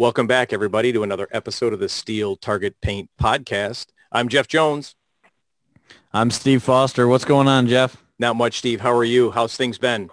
[0.00, 3.88] Welcome back, everybody, to another episode of the Steel Target Paint Podcast.
[4.10, 4.94] I'm Jeff Jones.
[6.14, 7.06] I'm Steve Foster.
[7.06, 8.02] What's going on, Jeff?
[8.18, 8.80] Not much, Steve.
[8.80, 9.30] How are you?
[9.30, 10.08] How's things been?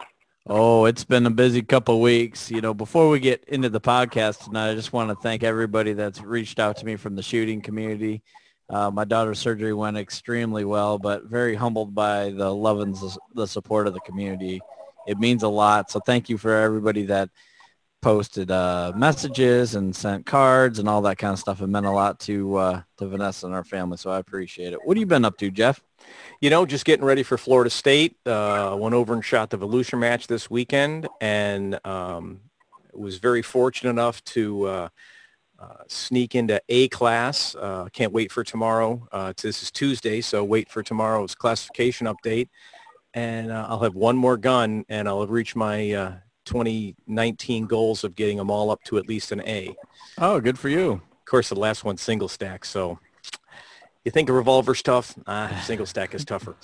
[0.46, 2.52] Oh, it's been a busy couple of weeks.
[2.52, 5.94] You know, before we get into the podcast tonight, I just want to thank everybody
[5.94, 8.24] that's reached out to me from the shooting community.
[8.70, 12.94] Uh, my daughter's surgery went extremely well, but very humbled by the love and
[13.36, 14.60] the support of the community.
[15.08, 15.90] It means a lot.
[15.90, 17.30] So thank you for everybody that
[18.08, 21.60] posted uh, messages and sent cards and all that kind of stuff.
[21.60, 24.80] It meant a lot to uh, to Vanessa and our family, so I appreciate it.
[24.86, 25.84] What have you been up to, Jeff?
[26.40, 28.16] You know, just getting ready for Florida State.
[28.26, 32.40] Uh, went over and shot the Volusia match this weekend, and um,
[32.94, 34.90] was very fortunate enough to uh,
[35.60, 37.56] uh, sneak into A class.
[37.56, 39.06] Uh, can't wait for tomorrow.
[39.42, 42.48] This is Tuesday, so wait for tomorrow's classification update.
[43.14, 46.14] And uh, I'll have one more gun, and I'll reached my uh,
[46.48, 49.76] 2019 goals of getting them all up to at least an A.
[50.18, 50.94] Oh, good for you.
[50.94, 53.00] Of course, the last one's single stack, so
[54.04, 55.14] you think a revolver's tough?
[55.28, 56.56] Ah, single stack is tougher.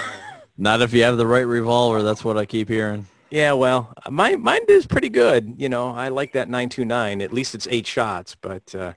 [0.58, 2.02] Not if you have the right revolver.
[2.02, 3.06] That's what I keep hearing.
[3.30, 5.54] Yeah, well, my mine is pretty good.
[5.56, 7.22] You know, I like that 929.
[7.22, 8.92] At least it's eight shots, but uh,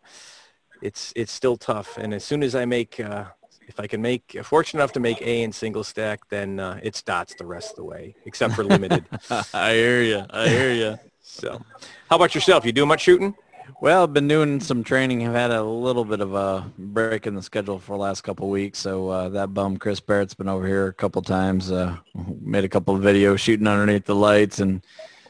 [0.81, 1.97] it's it's still tough.
[1.97, 3.27] And as soon as I make, uh,
[3.67, 7.02] if I can make, fortunate enough to make A in single stack, then uh, it's
[7.02, 9.05] dots the rest of the way, except for limited.
[9.53, 10.25] I hear you.
[10.30, 10.99] I hear you.
[11.21, 11.61] so,
[12.09, 12.66] how about yourself?
[12.66, 13.36] You do much shooting?
[13.81, 15.27] Well, I've been doing some training.
[15.27, 18.45] I've had a little bit of a break in the schedule for the last couple
[18.45, 18.80] of weeks.
[18.80, 21.71] So uh, that bum Chris Barrett's been over here a couple times.
[21.71, 21.97] Uh,
[22.41, 24.81] made a couple of videos shooting underneath the lights and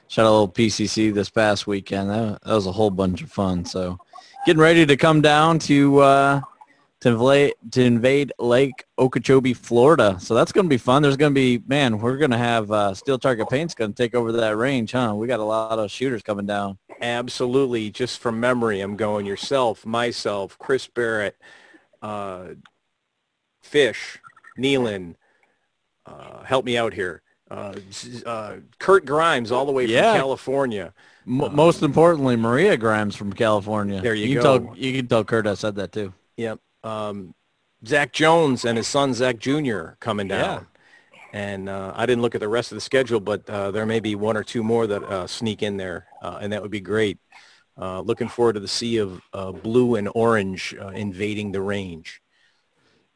[0.08, 2.10] shot a little PCC this past weekend.
[2.10, 3.66] That, that was a whole bunch of fun.
[3.66, 3.98] So
[4.46, 6.42] getting ready to come down to uh,
[7.06, 10.18] to invade, to invade Lake Okeechobee, Florida.
[10.20, 11.04] So that's going to be fun.
[11.04, 13.96] There's going to be, man, we're going to have uh, Steel Target Paint's going to
[13.96, 15.14] take over that range, huh?
[15.16, 16.80] We got a lot of shooters coming down.
[17.00, 17.92] Absolutely.
[17.92, 21.36] Just from memory, I'm going yourself, myself, Chris Barrett,
[22.02, 22.56] uh,
[23.62, 24.20] Fish,
[24.58, 25.14] Nealon,
[26.08, 27.22] uh, help me out here.
[27.52, 27.76] Uh,
[28.26, 30.14] uh, Kurt Grimes all the way yeah.
[30.14, 30.92] from California.
[31.28, 34.02] M- most importantly, Maria Grimes from California.
[34.02, 34.58] There you, you go.
[34.58, 36.12] Can tell, you can tell Kurt I said that too.
[36.38, 37.34] Yep um,
[37.86, 39.90] Zach Jones and his son Zach Jr.
[40.00, 40.68] coming down.
[41.14, 41.20] Yeah.
[41.34, 44.00] And uh, I didn't look at the rest of the schedule, but uh, there may
[44.00, 46.80] be one or two more that uh, sneak in there, uh, and that would be
[46.80, 47.18] great.
[47.78, 52.22] Uh, looking forward to the sea of uh, blue and orange invading the range.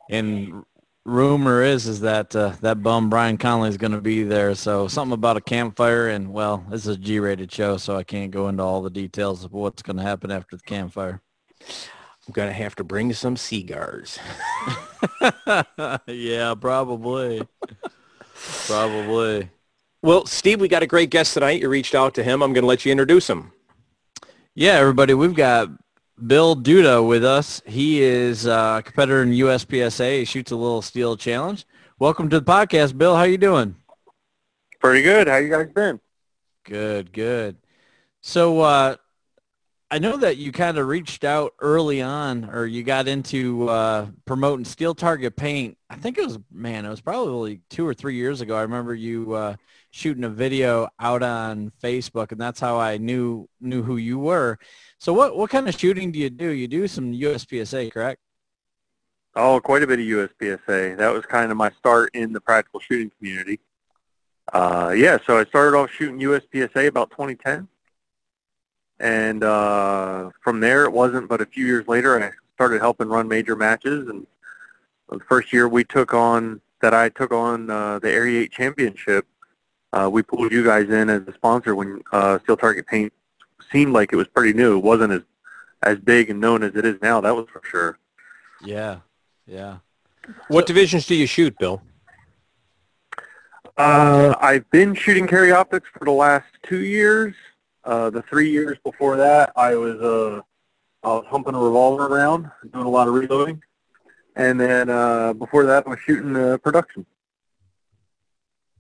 [0.10, 0.66] And
[1.06, 4.54] rumor is is that that bum Brian Conley is going to be there.
[4.54, 8.32] So something about a campfire, and well, this is a G-rated show, so I can't
[8.32, 11.22] go into all the details of what's going to happen after the campfire.
[12.30, 14.20] I'm going to have to bring some cigars.
[16.06, 17.42] yeah, probably.
[18.68, 19.50] probably.
[20.04, 21.60] Well, Steve, we got a great guest tonight.
[21.60, 22.44] You reached out to him.
[22.44, 23.52] I'm going to let you introduce him.
[24.54, 25.70] Yeah, everybody, we've got
[26.28, 27.64] Bill Duda with us.
[27.66, 30.20] He is a competitor in USPSA.
[30.20, 31.66] He shoots a little steel challenge.
[31.98, 33.16] Welcome to the podcast, Bill.
[33.16, 33.76] How you doing?
[34.80, 35.28] Pretty good.
[35.28, 36.00] How you guys been?
[36.64, 37.58] Good, good.
[38.22, 38.98] So uh,
[39.92, 44.08] I know that you kind of reached out early on, or you got into uh,
[44.26, 45.80] promoting Steel Target Paint.
[45.90, 48.56] I think it was, man, it was probably two or three years ago.
[48.56, 49.56] I remember you uh,
[49.90, 54.60] shooting a video out on Facebook, and that's how I knew knew who you were.
[55.00, 56.50] So, what what kind of shooting do you do?
[56.50, 58.22] You do some USPSA, correct?
[59.36, 60.98] Oh, quite a bit of USPSA.
[60.98, 63.60] That was kind of my start in the practical shooting community.
[64.54, 67.68] Uh, yeah, so I started off shooting USPSA about 2010
[69.00, 73.28] and uh, from there, it wasn't but a few years later, I started helping run
[73.28, 74.10] major matches.
[74.10, 74.28] And
[75.10, 79.26] the first year we took on, that I took on uh, the Area 8 Championship,
[79.92, 83.12] uh, we pulled you guys in as a sponsor when uh, Steel Target Paint
[83.72, 84.78] seemed like it was pretty new.
[84.78, 85.22] It wasn't as
[85.84, 87.98] as big and known as it is now, that was for sure.
[88.62, 89.00] Yeah,
[89.48, 89.78] yeah.
[90.50, 91.82] What so, divisions do you shoot, Bill?
[93.78, 97.34] Uh, I've been shooting carry optics for the last two years.
[97.84, 100.42] Uh, the three years before that, I was uh,
[101.04, 103.62] I was humping a revolver around, doing a lot of reloading,
[104.36, 107.06] and then uh, before that, I was shooting uh, production.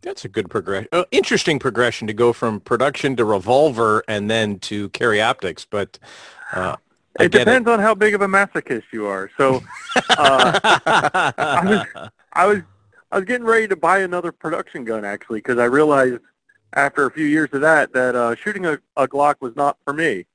[0.01, 0.87] That's a good progression.
[0.91, 5.99] Uh, interesting progression to go from production to revolver and then to carry optics, but.
[6.53, 6.75] Uh,
[7.19, 7.71] it depends it.
[7.71, 9.29] on how big of a masochist you are.
[9.35, 9.61] So,
[10.11, 10.59] uh,
[11.37, 12.57] I was, I was,
[13.11, 16.19] I was getting ready to buy another production gun actually because I realized
[16.73, 19.93] after a few years of that that uh, shooting a, a Glock was not for
[19.93, 20.25] me.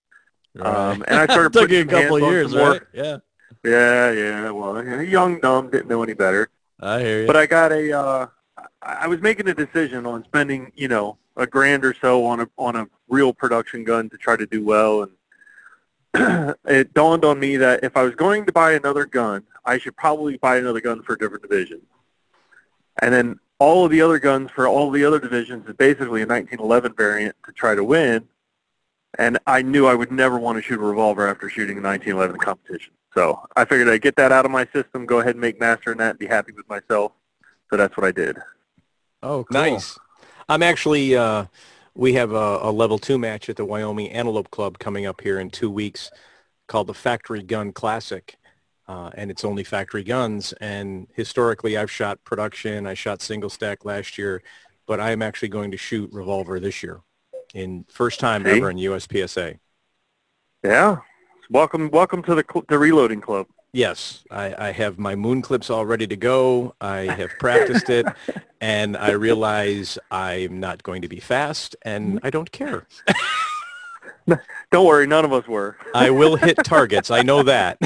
[0.55, 0.67] Right.
[0.67, 2.83] Um, and I started took you a couple of years, right?
[2.93, 3.19] Yeah.
[3.65, 4.51] Yeah, yeah.
[4.51, 6.51] Well, young, dumb, didn't know any better.
[6.81, 7.27] I hear you.
[7.27, 7.93] But I got a.
[7.93, 8.27] Uh,
[8.83, 12.49] I was making a decision on spending, you know, a grand or so on a
[12.59, 15.09] on a real production gun to try to do well,
[16.15, 19.79] and it dawned on me that if I was going to buy another gun, I
[19.79, 21.81] should probably buy another gun for a different division.
[23.01, 26.27] And then all of the other guns for all the other divisions is basically a
[26.27, 28.29] 1911 variant to try to win.
[29.19, 32.41] And I knew I would never want to shoot a revolver after shooting a 1911
[32.41, 32.93] competition.
[33.15, 35.93] So I figured I'd get that out of my system, go ahead and make master
[35.93, 37.13] in that, and be happy with myself.
[37.71, 38.39] So that's what I did.
[39.23, 39.47] Oh, cool.
[39.51, 39.97] Nice.
[40.49, 41.47] I'm actually, uh,
[41.95, 45.39] we have a, a level two match at the Wyoming Antelope Club coming up here
[45.39, 46.11] in two weeks
[46.67, 48.37] called the Factory Gun Classic.
[48.87, 50.53] Uh, and it's only factory guns.
[50.61, 52.87] And historically, I've shot production.
[52.87, 54.43] I shot single stack last year,
[54.87, 57.01] but I'm actually going to shoot revolver this year,
[57.55, 58.51] in first time See?
[58.51, 59.59] ever in USPSA.
[60.63, 60.99] Yeah.
[61.51, 63.47] Welcome, welcome to the cl- the reloading club.
[63.73, 66.75] Yes, I, I have my moon clips all ready to go.
[66.81, 68.07] I have practiced it,
[68.61, 72.87] and I realize I'm not going to be fast, and I don't care.
[74.71, 75.77] Don't worry, none of us were.
[75.95, 77.11] I will hit targets.
[77.11, 77.79] I know that.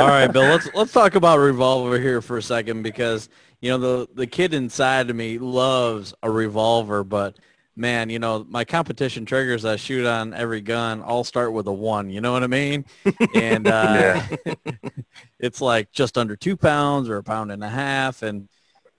[0.00, 0.44] All right, Bill.
[0.44, 3.28] Let's let's talk about revolver here for a second because
[3.60, 7.36] you know the the kid inside of me loves a revolver, but
[7.76, 11.72] man, you know my competition triggers I shoot on every gun all start with a
[11.72, 12.08] one.
[12.08, 12.86] You know what I mean?
[13.34, 14.22] And uh,
[15.38, 18.48] it's like just under two pounds or a pound and a half, and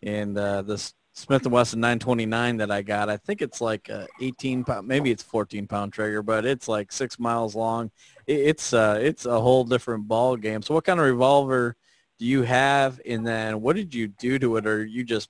[0.03, 4.07] and uh, this Smith and Wesson 929 that I got, I think it's like a
[4.21, 7.91] 18 pound, maybe it's 14 pound trigger, but it's like six miles long.
[8.31, 10.61] It, it's uh, it's a whole different ball game.
[10.61, 11.75] So, what kind of revolver
[12.19, 15.29] do you have, and then what did you do to it, or you just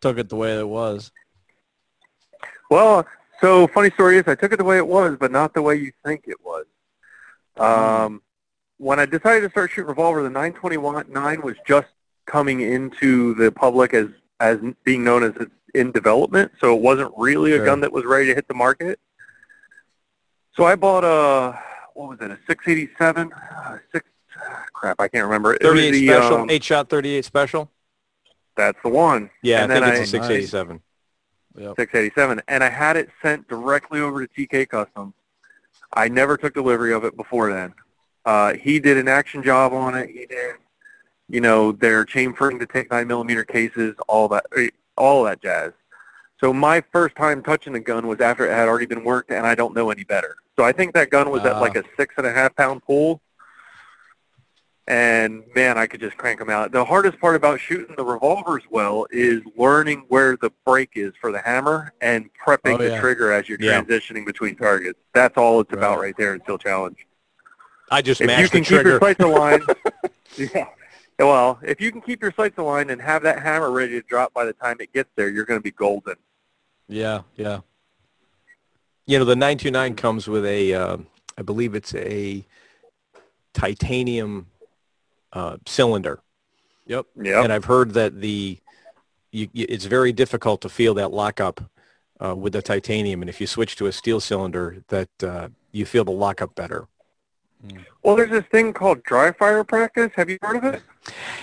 [0.00, 1.12] took it the way it was?
[2.70, 3.06] Well,
[3.40, 5.76] so funny story is I took it the way it was, but not the way
[5.76, 6.64] you think it was.
[7.56, 8.22] Um,
[8.78, 11.88] when I decided to start shooting revolver, the 929 was just
[12.26, 14.08] coming into the public as
[14.40, 17.66] as being known as it's in development, so it wasn't really a Sure.
[17.66, 18.98] gun that was ready to hit the market.
[20.56, 21.58] So I bought a
[21.94, 24.06] what was it, a 687, uh, six
[24.72, 25.54] crap, I can't remember.
[25.54, 27.70] It was 38 the, special, um, eight shot 38 special.
[28.56, 29.30] that's the one.
[29.42, 30.80] Yeah, and I think it's a I- 687.
[31.56, 31.76] Yep.
[31.76, 35.14] 687, and I had it sent directly over to TK Customs.
[35.92, 37.72] I never took delivery of it before then.
[38.24, 40.10] Uh, he did an action job on it.
[40.10, 40.56] He did,
[41.28, 45.72] you know, their chamfering to take nine millimeter cases, all that, eh, all that jazz.
[46.40, 49.46] So my first time touching the gun was after it had already been worked, and
[49.46, 50.36] I don't know any better.
[50.56, 51.60] So I think that gun was at Ah.
[51.60, 53.20] like a six and a half pound pull,
[54.86, 56.70] and man, I could just crank them out.
[56.72, 61.32] The hardest part about shooting the revolvers well is learning where the break is for
[61.32, 63.80] the hammer and prepping Oh, the trigger as you're Yeah.
[63.80, 64.98] transitioning between targets.
[65.14, 66.06] That's all it's about Right.
[66.06, 67.06] right there in Steel Challenge.
[67.90, 69.74] I just If you mashed the can keep your sights aligned,
[70.36, 70.66] yeah.
[71.18, 74.34] Well, if you can keep your sights aligned and have that hammer ready to drop
[74.34, 76.16] by the time it gets there, you're going to be golden.
[76.88, 77.60] Yeah, yeah.
[79.06, 80.96] You know, the 929 comes with a, uh,
[81.38, 82.44] I believe it's a
[83.52, 84.46] titanium
[85.32, 86.20] uh, cylinder.
[86.86, 87.06] Yep.
[87.22, 87.44] Yep.
[87.44, 88.58] And I've heard that the
[89.34, 91.60] you, you, it's very difficult to feel that lockup
[92.24, 95.84] uh, with the titanium, and if you switch to a steel cylinder, that uh, you
[95.84, 96.86] feel the lockup better.
[98.02, 100.10] Well, there's this thing called dry fire practice.
[100.16, 100.82] Have you heard of it?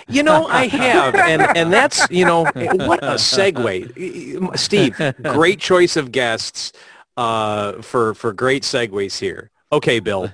[0.07, 4.99] You know, I have, and and that's you know what a segue, Steve.
[5.23, 6.73] Great choice of guests
[7.17, 9.51] uh, for for great segues here.
[9.73, 10.31] Okay, Bill,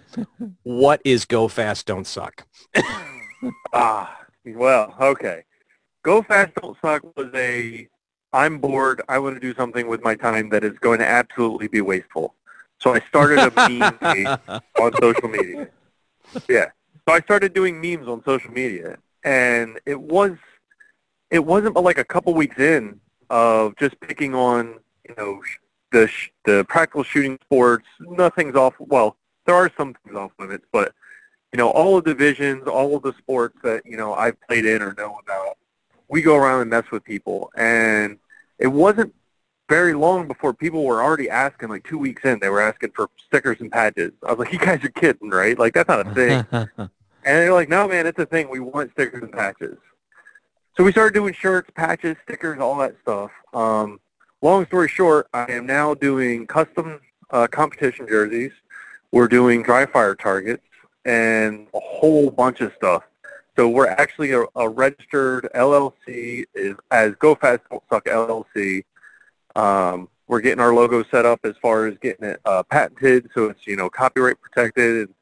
[0.64, 2.46] what is Go Fast Don't Suck?
[3.72, 5.44] Ah, well, okay.
[6.04, 7.88] Go Fast Don't Suck was a,
[8.34, 11.68] I'm bored, I want to do something with my time that is going to absolutely
[11.68, 12.34] be wasteful.
[12.80, 14.28] So I started a meme page
[14.80, 15.70] on social media.
[16.50, 16.66] Yeah.
[17.08, 20.34] So I started doing memes on social media, and it was,
[21.32, 25.42] it wasn't but like a couple weeks in of just picking on, you know,
[25.92, 27.86] the sh- the practical shooting sports.
[28.00, 28.76] Nothing's off.
[28.80, 29.16] Well,
[29.46, 30.94] there are some things off limits, but
[31.54, 34.66] you know, all of the divisions, all of the sports that, you know, I've played
[34.66, 35.58] in or know about,
[36.08, 37.52] we go around and mess with people.
[37.56, 38.18] And
[38.60, 39.14] it wasn't
[39.70, 43.10] very long before people were already asking, like two weeks in, they were asking for
[43.18, 44.12] stickers and patches.
[44.26, 45.58] I was like, you guys are kidding, right?
[45.58, 46.90] Like, that's not a thing.
[47.28, 48.50] And they're like, no, man, it's a thing.
[48.50, 49.78] We want stickers and patches.
[50.78, 53.32] So we started doing shirts, patches, stickers, all that stuff.
[53.54, 54.00] Um,
[54.42, 58.54] long story short, I am now doing custom uh, competition jerseys.
[59.12, 60.64] We're doing dry fire targets
[61.04, 63.04] and a whole bunch of stuff.
[63.58, 68.86] So we're actually a, a registered LLC is, as Go Fast Don't Suck LLC.
[69.58, 73.46] Um, we're getting our logo set up as far as getting it uh, patented, so
[73.50, 75.14] it's you know copyright protected and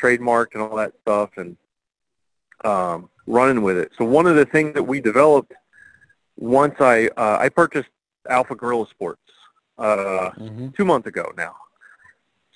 [0.00, 1.56] trademarked and all that stuff, and
[2.64, 3.90] um, running with it.
[3.96, 5.52] So one of the things that we developed
[6.36, 7.88] once I uh, I purchased
[8.28, 9.22] Alpha Gorilla Sports
[9.78, 10.76] uh, Mhm.
[10.76, 11.54] two months ago now.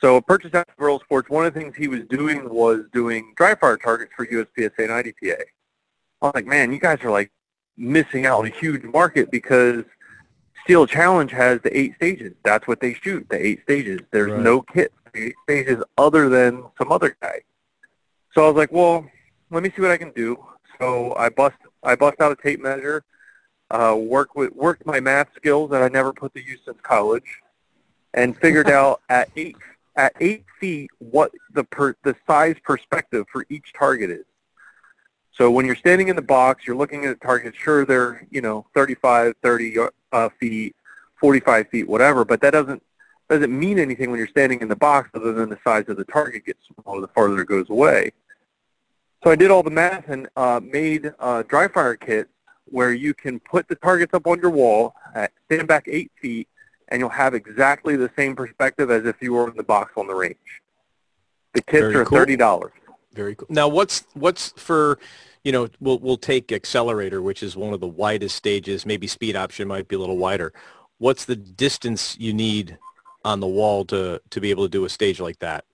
[0.01, 3.55] So purchased out Rural Sports, one of the things he was doing was doing dry
[3.55, 5.41] fire targets for USPSA and IDPA.
[6.21, 7.31] I was like, man, you guys are like
[7.77, 9.85] missing out on a huge market because
[10.65, 12.35] Steel Challenge has the eight stages.
[12.45, 14.01] That's what they shoot, the eight stages.
[14.11, 14.41] There's Right.
[14.41, 17.43] no kit for the eight stages other than some other guy.
[18.33, 19.09] So I was like, well,
[19.51, 20.43] let me see what I can do.
[20.79, 23.03] So I bust I bust out a tape measure,
[23.71, 27.41] uh, work with worked my math skills that I never put to use since college,
[28.15, 29.57] and figured out at eight
[29.97, 34.25] at eight feet what the per, the size perspective for each target is.
[35.33, 37.55] So when you're standing in the box, you're looking at a target.
[37.57, 39.77] Sure, they're you know 35, 30
[40.13, 40.77] uh, feet,
[41.21, 42.83] 45 feet, whatever, but that doesn't
[43.29, 46.05] doesn't mean anything when you're standing in the box other than the size of the
[46.05, 48.13] target gets smaller the farther it goes away.
[49.25, 52.29] So I did all the math and uh, made a dry fire kit
[52.67, 56.49] where you can put the targets up on your wall, at, stand back eight feet,
[56.89, 60.07] and you'll have exactly the same perspective as if you were in the box on
[60.07, 60.37] the range.
[61.55, 62.19] The kits Very are cool.
[62.19, 62.73] thirty dollars.
[63.15, 63.47] Very cool.
[63.51, 64.99] Now, what's what's for,
[65.45, 68.87] you know, we'll we'll take accelerator, which is one of the widest stages.
[68.87, 70.53] Maybe speed option might be a little wider.
[70.99, 72.79] What's the distance you need
[73.25, 75.65] on the wall to to be able to do a stage like that?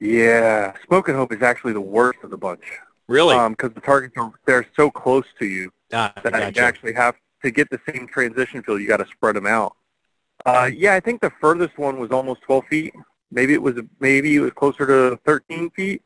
[0.00, 2.64] Yeah, Smoke and Hope is actually the worst of the bunch
[3.06, 3.36] Really?
[3.50, 5.70] because the targets are they're so close to you.
[5.92, 6.60] ah, that gotcha.
[6.60, 7.14] you actually have
[7.44, 8.80] to get the same transition field.
[8.80, 9.76] You got to spread them out.
[10.44, 12.94] Uh, yeah, I think the furthest one was almost 12 feet.
[13.30, 16.02] Maybe it was maybe it was closer to 13 feet.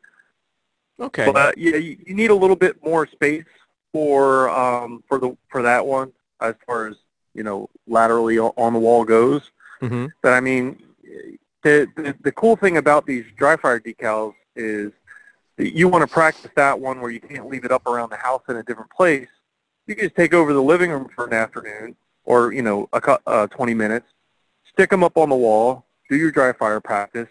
[1.01, 1.31] Okay.
[1.31, 3.45] But yeah, you, you need a little bit more space
[3.93, 6.97] for um, for the for that one as far as
[7.35, 9.51] you know laterally on the wall goes.
[9.81, 10.83] hmm But I mean,
[11.63, 14.93] the, the the cool thing about these dry fire decals is
[15.57, 18.17] that you want to practice that one where you can't leave it up around the
[18.17, 19.29] house in a different place.
[19.87, 23.19] You can just take over the living room for an afternoon or you know a
[23.27, 24.07] uh, 20 minutes,
[24.73, 27.29] stick them up on the wall, do your dry fire practice,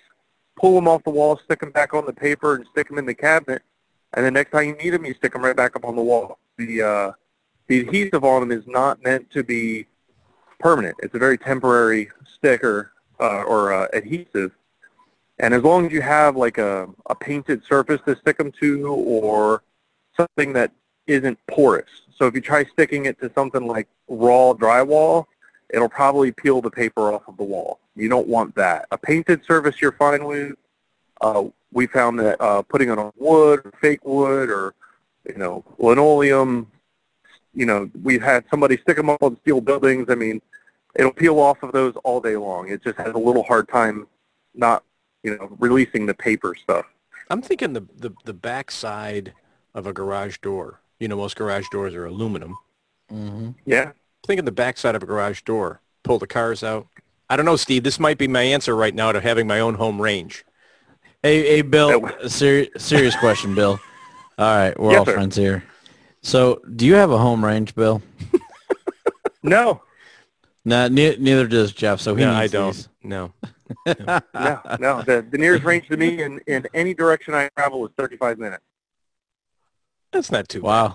[0.58, 3.06] pull them off the wall, stick them back on the paper, and stick them in
[3.06, 3.62] the cabinet.
[4.14, 6.02] And the next time you need them, you stick them right back up on the
[6.02, 6.40] wall.
[6.58, 7.12] The uh,
[7.68, 9.88] the adhesive on them is not meant to be
[10.60, 10.96] permanent.
[11.04, 14.52] It's a very temporary sticker uh, or uh, adhesive.
[15.40, 18.88] And as long as you have like a, a painted surface to stick them to
[18.88, 19.64] or
[20.16, 20.72] something that
[21.06, 21.90] isn't porous.
[22.16, 25.26] So if you try sticking it to something like raw drywall,
[25.70, 27.80] it'll probably peel the paper off of the wall.
[27.96, 28.88] You don't want that.
[28.92, 30.54] A painted surface you're fine with.
[31.22, 34.74] Uh, we found that uh, putting it on wood or fake wood or,
[35.28, 36.72] you know, linoleum,
[37.54, 40.06] you know, we've had somebody stick them up on steel buildings.
[40.10, 40.42] I mean,
[40.96, 42.70] it'll peel off of those all day long.
[42.70, 44.08] It just has a little hard time
[44.54, 44.84] not,
[45.24, 46.86] you know, releasing the paper stuff.
[47.30, 49.34] I'm thinking the, the the back side
[49.74, 50.80] of a garage door.
[51.00, 52.58] You know, most garage doors are aluminum.
[53.10, 53.92] hmm Yeah.
[54.26, 55.82] Thinking the back side of a garage door.
[56.04, 56.88] Pull the cars out.
[57.30, 57.84] I don't know, Steve.
[57.84, 60.46] This might be my answer right now to having my own home range.
[61.24, 62.02] Hey, hey, Bill.
[62.02, 63.80] That A seri- serious question, Bill.
[64.38, 65.14] All right, we're Yes, all sir.
[65.14, 65.64] friends here.
[66.22, 68.02] So, do you have a home range, Bill?
[69.44, 69.82] No,
[70.66, 72.02] Nah, ne- neither does Jeff.
[72.02, 72.74] So he no, I don't.
[72.74, 72.90] these.
[73.02, 73.32] No.
[73.86, 75.02] no, no.
[75.04, 78.64] The, the nearest range to me in, in any direction I travel is 35 minutes.
[80.12, 80.94] That's not too bad.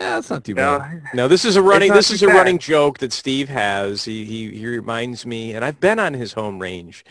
[0.00, 0.06] Wow.
[0.06, 1.02] Yeah, that's not too No, bad.
[1.14, 1.92] No, this is a running.
[1.92, 2.34] This is a bad.
[2.36, 4.04] running joke that Steve has.
[4.04, 7.04] He, he he reminds me, and I've been on his home range.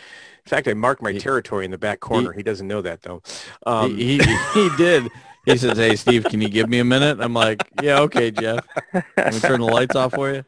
[0.45, 2.31] In fact, I marked my He- territory in the back corner.
[2.33, 3.21] He, doesn't know that though.
[3.65, 5.07] Um, he, he he did.
[5.45, 8.65] He says, "Hey, Steve, can you give me a minute?" I'm like, "Yeah, okay, Jeff.
[8.93, 10.43] Let me turn the lights off for you."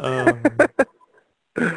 [0.00, 0.42] um,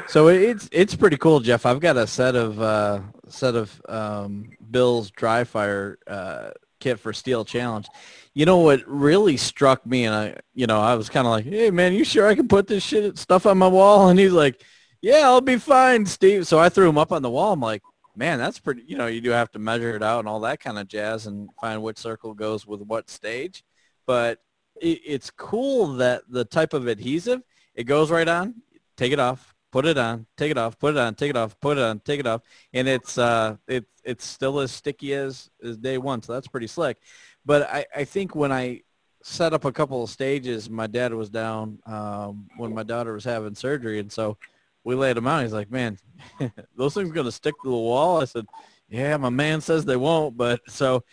[0.07, 1.65] So it's it's pretty cool, Jeff.
[1.65, 7.13] I've got a set of uh, set of um, Bill's dry fire uh, kit for
[7.13, 7.87] Steel Challenge.
[8.33, 11.45] You know what really struck me, and I, you know, I was kind of like,
[11.45, 14.31] "Hey, man, you sure I can put this shit stuff on my wall?" And he's
[14.31, 14.63] like,
[15.01, 17.53] "Yeah, I'll be fine, Steve." So I threw him up on the wall.
[17.53, 17.81] I'm like,
[18.15, 20.59] "Man, that's pretty." You know, you do have to measure it out and all that
[20.59, 23.63] kind of jazz, and find which circle goes with what stage.
[24.05, 24.39] But
[24.81, 27.41] it, it's cool that the type of adhesive
[27.75, 28.55] it goes right on.
[28.97, 31.59] Take it off, put it on, take it off, put it on, take it off,
[31.59, 32.41] put it on, take it off,
[32.73, 36.67] and it's uh, it, it's still as sticky as, as day one, so that's pretty
[36.67, 36.97] slick.
[37.45, 38.81] But I, I think when I
[39.23, 43.23] set up a couple of stages, my dad was down um, when my daughter was
[43.23, 44.37] having surgery, and so
[44.83, 45.43] we laid them out.
[45.43, 45.97] He's like, "Man,
[46.75, 48.45] those things going to stick to the wall?" I said,
[48.89, 51.03] "Yeah, my man says they won't." But so,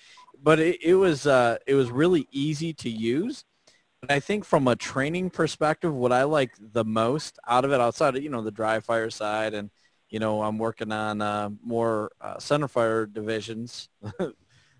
[0.42, 3.44] but it, it was uh, it was really easy to use.
[4.10, 8.16] I think from a training perspective, what I like the most out of it, outside
[8.16, 9.70] of you know the dry fire side, and
[10.10, 13.88] you know I'm working on uh, more uh, center fire divisions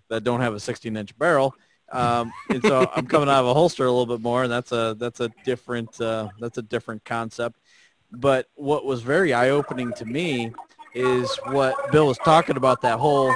[0.09, 1.55] that don't have a 16 inch barrel,
[1.93, 4.73] um, and so I'm coming out of a holster a little bit more, and that's
[4.73, 7.61] a that's a different uh, that's a different concept.
[8.13, 10.53] But what was very eye opening to me
[10.95, 13.35] is what Bill was talking about that whole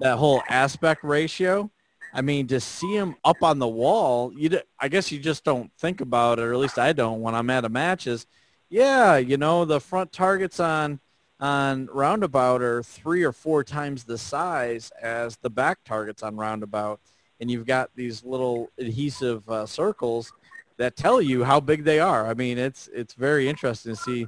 [0.00, 1.70] that whole aspect ratio.
[2.12, 5.70] I mean, to see him up on the wall, you I guess you just don't
[5.78, 8.06] think about it, or at least I don't when I'm at a match.
[8.06, 8.26] Is
[8.70, 11.00] yeah, you know, the front targets on
[11.40, 17.00] on roundabout are three or four times the size as the back targets on roundabout,
[17.40, 20.32] and you've got these little adhesive uh, circles
[20.78, 22.26] that tell you how big they are.
[22.26, 24.26] I mean, it's it's very interesting to see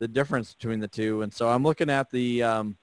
[0.00, 1.22] the difference between the two.
[1.22, 2.76] And so I'm looking at the um,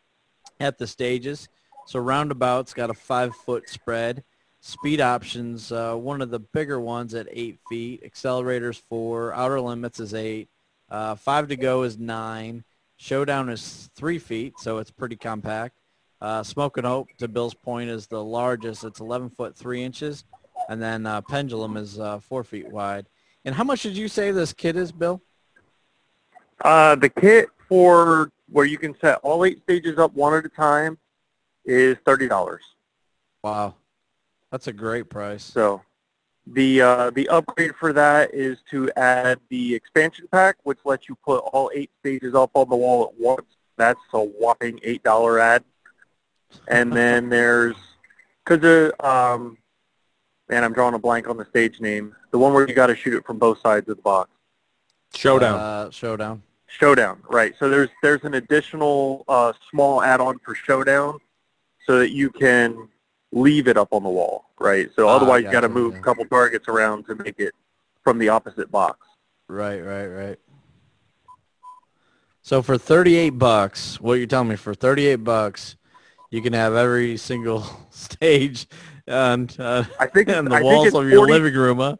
[0.60, 1.50] at the stages.
[1.86, 4.24] So roundabouts got a five foot spread.
[4.60, 8.04] Speed options, uh, one of the bigger ones at eight feet.
[8.04, 9.34] Accelerators four.
[9.34, 10.50] Outer limits is eight.
[10.90, 12.64] Uh, five to go is nine.
[12.98, 15.78] Showdown is three feet, so it's pretty compact.
[16.20, 18.84] Uh, Smoke and Hope, to Bill's point, is the largest.
[18.84, 20.24] It's 11 foot 3 inches.
[20.70, 23.06] And then uh, Pendulum is uh, 4 feet wide.
[23.46, 25.22] And how much did you say this kit is, Bill?
[26.62, 30.50] Uh, the kit for where you can set all eight stages up one at a
[30.50, 30.98] time
[31.66, 32.58] is $30.
[33.44, 33.76] Wow.
[34.52, 35.44] That's a great price.
[35.44, 35.82] So
[36.54, 41.16] the uh, the upgrade for that is to add the expansion pack, which lets you
[41.16, 43.48] put all eight stages up on the wall at once.
[43.78, 45.64] That's a whopping eight dollar ad.
[46.68, 47.76] And then there's
[48.46, 49.58] because the um,
[50.50, 52.16] man, I'm drawing a blank on the stage name.
[52.32, 54.30] The one where you got to shoot it from both sides of the box.
[55.14, 55.60] Showdown.
[55.60, 56.44] Uh, showdown.
[56.68, 57.54] Showdown, right?
[57.60, 61.20] So there's there's an additional uh, small add-on for Showdown,
[61.86, 62.90] so that you can
[63.32, 64.90] leave it up on the wall, right?
[64.96, 67.54] So Ah, otherwise you got to move a couple targets around to make it
[68.04, 69.00] from the opposite box.
[69.50, 70.40] Right, right, right.
[72.42, 75.76] So for 38 bucks, what you're telling me for 38 bucks,
[76.30, 78.68] you can have every single stage
[79.08, 81.78] and uh, I think on the I think walls it's of your 40 living room,
[81.78, 81.96] huh?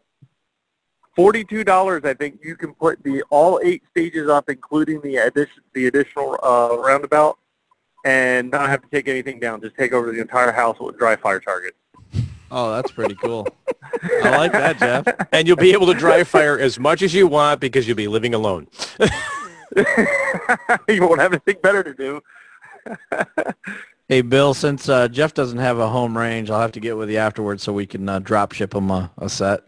[1.16, 2.04] Forty-two dollars.
[2.04, 6.38] I think you can put the all eight stages up, including the addition the additional
[6.42, 7.38] uh, roundabout,
[8.08, 9.60] and not have to take anything down.
[9.60, 11.76] Just take over the entire house with dry fire targets.
[12.50, 13.46] Oh, that's pretty cool.
[14.24, 15.28] I like that, Jeff.
[15.30, 18.08] and you'll be able to dry fire as much as you want because you'll be
[18.08, 18.66] living alone.
[20.88, 22.20] you won't have anything better to do.
[24.10, 27.10] Hey, Bill, since uh, Jeff doesn't have a home range, I'll have to get with
[27.10, 29.64] you afterwards so we can uh, drop ship him a, a set.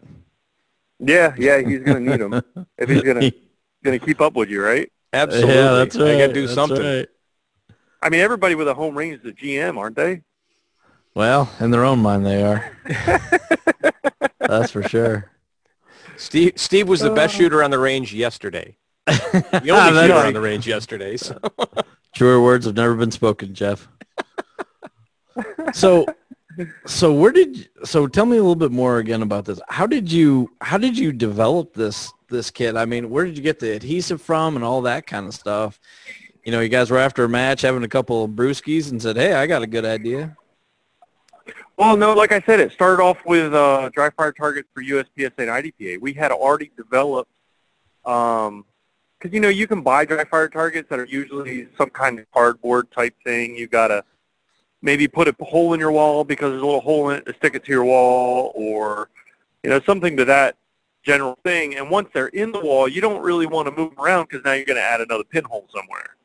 [0.97, 2.41] Yeah, yeah, he's gonna need them
[2.79, 3.31] if he's gonna
[3.83, 4.91] gonna keep up with you, right?
[5.13, 5.53] Absolutely.
[5.53, 6.15] Yeah, that's right.
[6.15, 6.81] I got to do That's something.
[6.81, 7.07] right.
[8.01, 10.21] I mean, everybody with a home range is a GM, aren't they?
[11.13, 12.77] Well, in their own mind, they are.
[14.39, 15.29] That's for sure.
[16.17, 17.15] Steve, Steve was the uh.
[17.15, 18.77] best shooter on the range yesterday.
[19.07, 20.27] The only shooter right.
[20.27, 21.17] on the range yesterday.
[21.17, 21.37] So.
[22.15, 23.87] Truer words have never been spoken, Jeff.
[25.73, 26.05] So,
[26.85, 29.59] so where did so tell me a little bit more again about this?
[29.69, 32.75] How did you how did you develop this this kit?
[32.75, 35.79] I mean, where did you get the adhesive from and all that kind of stuff?
[36.43, 39.15] You know, you guys were after a match having a couple of brewskis and said,
[39.15, 40.35] "Hey, I got a good idea."
[41.77, 45.33] Well, no, like I said, it started off with uh, dry fire targets for USPSA
[45.37, 45.99] and IDPA.
[45.99, 47.31] We had already developed,
[48.03, 52.29] because you know you can buy dry fire targets that are usually some kind of
[52.31, 53.55] cardboard type thing.
[53.55, 54.03] You gotta
[54.81, 57.33] maybe put a hole in your wall because there's a little hole in it to
[57.35, 59.09] stick it to your wall, or
[59.63, 60.57] you know something to that
[61.03, 61.75] general thing.
[61.75, 64.53] And once they're in the wall, you don't really want to move around because now
[64.53, 66.15] you're going to add another pinhole somewhere.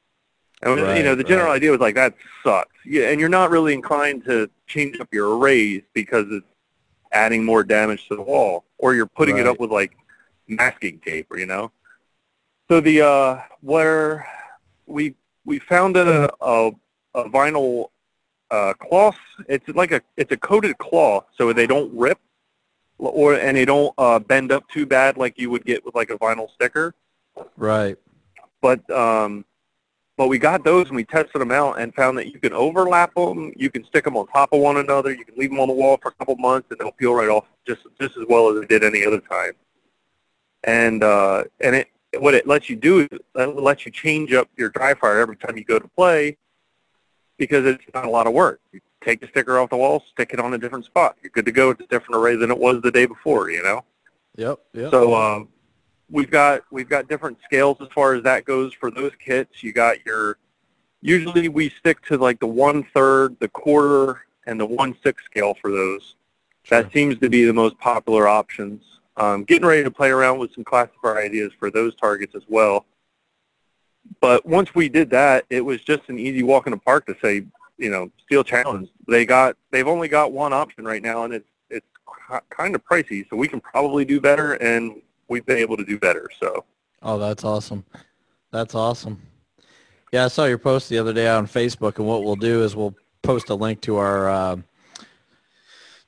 [0.62, 1.57] And Right, you know the general right.
[1.57, 2.73] idea was like that sucks.
[2.85, 6.47] Yeah, and you're not really inclined to change up your arrays because it's
[7.12, 9.97] adding more damage to the wall, or you're putting it up with like
[10.49, 11.71] masking tape, or you know.
[12.71, 14.27] So the uh, where
[14.87, 15.14] we
[15.45, 16.71] we found a a,
[17.14, 17.90] a vinyl
[18.51, 19.19] uh, cloth.
[19.49, 22.19] It's like a it's a coated cloth, so they don't rip,
[22.99, 26.11] or and they don't uh, bend up too bad like you would get with like
[26.11, 26.95] a vinyl sticker
[27.57, 27.97] Right.
[28.62, 29.45] but um,
[30.16, 33.14] but we got those and we tested them out and found that you can overlap
[33.14, 35.68] them, you can stick them on top of one another, you can leave them on
[35.68, 38.48] the wall for a couple months and they'll peel right off just just as well
[38.48, 39.52] as they did any other time.
[40.64, 44.48] And uh, and it what it lets you do is it lets you change up
[44.57, 46.37] your dry fire every time you go to play
[47.37, 48.61] because it's not a lot of work.
[48.72, 51.16] You take the sticker off the wall, stick it on a different spot.
[51.22, 51.70] You're good to go.
[51.70, 53.85] It's a different array than it was the day before, you know.
[54.37, 54.61] Yep.
[54.74, 54.90] Yep.
[54.90, 55.48] So um,
[56.11, 59.62] we've got we've got different scales as far as that goes for those kits.
[59.62, 60.38] You got your
[61.01, 65.55] usually we stick to like the one third, the quarter, and the one sixth scale
[65.55, 66.16] for those.
[66.62, 66.83] Sure.
[66.83, 68.83] That seems to be the most popular options.
[69.16, 72.85] Um, getting ready to play around with some classifier ideas for those targets as well.
[74.21, 77.16] But once we did that, it was just an easy walk in the park to
[77.23, 77.47] say,
[77.79, 78.88] you know, Steel Challenge.
[79.09, 81.87] They got they've only got one option right now, and it's it's
[82.51, 83.29] kind of pricey.
[83.29, 86.29] So we can probably do better, and we've been able to do better.
[86.41, 86.65] So
[87.03, 87.85] Oh, that's awesome.
[88.53, 89.21] That's awesome.
[90.12, 92.75] Yeah, I saw your post the other day on Facebook, and what we'll do is
[92.75, 94.57] we'll post a link to our uh,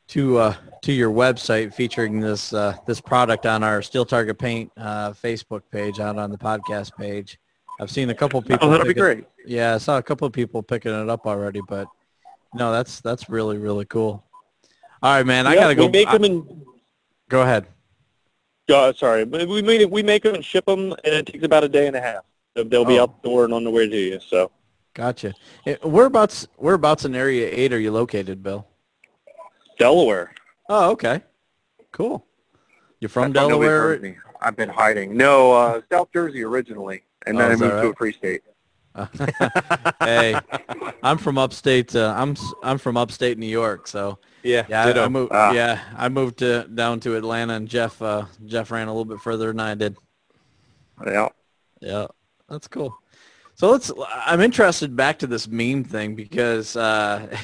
[0.08, 4.72] to uh, to your website featuring this uh, this product on our Steel Target Paint
[4.76, 7.38] uh, Facebook page, out on the podcast page.
[7.80, 8.58] I've seen a couple people.
[8.66, 9.24] Oh, that'll be pick it- great.
[9.46, 11.86] Yeah, I saw a couple of people picking it up already, but
[12.54, 14.24] no, that's that's really really cool.
[15.02, 15.86] All right, man, I gotta go.
[15.86, 16.62] We make I- them and
[17.28, 17.66] go ahead.
[18.70, 21.64] Uh, sorry, but we make we make them and ship them, and it takes about
[21.64, 22.24] a day and a half.
[22.56, 23.04] So they'll be Oh.
[23.04, 24.20] out the door and on the way to you.
[24.20, 24.50] So
[24.94, 25.32] Gotcha.
[25.64, 28.66] Eh, Whereabouts whereabouts in Area Eight are you located, Bill?
[29.78, 30.32] Delaware.
[30.68, 31.22] Oh, okay.
[31.92, 32.24] Cool.
[33.00, 34.16] You're from That's Delaware.
[34.40, 35.16] I've been hiding.
[35.16, 38.12] No, uh, South Jersey originally, and Oh, then I is that moved to a free
[38.12, 38.42] state.
[40.00, 40.38] hey,
[41.02, 41.94] I'm from upstate.
[41.94, 43.86] Uh, I'm s- I'm from upstate New York.
[43.86, 45.04] So Yeah, yeah, I.
[45.04, 45.32] I moved.
[45.32, 45.52] Ah.
[45.52, 49.20] Yeah, I moved to, down to Atlanta, and Jeff uh, Jeff ran a little bit
[49.20, 49.96] further than I did.
[51.06, 51.28] Yeah.
[51.80, 52.06] Yeah,
[52.48, 52.96] that's cool.
[53.54, 53.90] So let's.
[54.26, 57.36] I'm interested back to this meme thing because uh,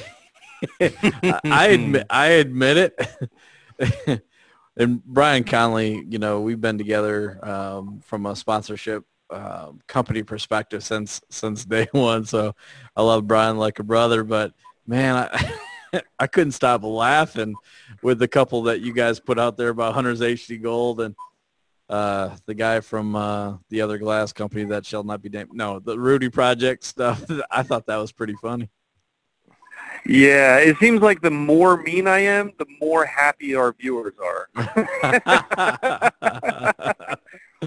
[0.81, 4.21] I I admit I admit it.
[4.77, 10.83] and Brian Conley, you know, we've been together um, from a sponsorship um, company perspective
[10.83, 12.25] since since day one.
[12.25, 12.55] So
[12.95, 14.53] I love Brian like a brother, but
[14.87, 17.55] man, I I couldn't stop laughing
[18.01, 21.15] with the couple that you guys put out there about Hunter's HD Gold and
[21.89, 25.51] uh, the guy from uh, the other glass company that shall not be named.
[25.53, 27.23] No, the Rudy Project stuff.
[27.51, 28.69] I thought that was pretty funny.
[30.05, 34.49] Yeah, it seems like the more mean I am, the more happy our viewers are.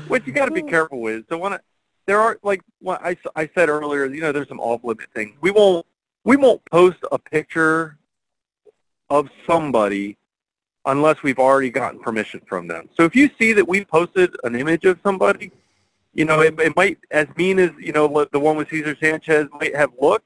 [0.07, 0.67] What you got to be oh.
[0.67, 1.25] careful with.
[1.29, 1.59] So when I,
[2.07, 5.37] there are like what I, I said earlier, you know, there's some off limit things.
[5.41, 5.87] We won't
[6.25, 7.99] we won't post a picture
[9.11, 10.17] of somebody
[10.87, 12.89] unless we've already gotten permission from them.
[12.97, 15.51] So if you see that we posted an image of somebody,
[16.15, 19.49] you know, it, it might as mean as you know the one with Cesar Sanchez
[19.61, 20.25] might have looked.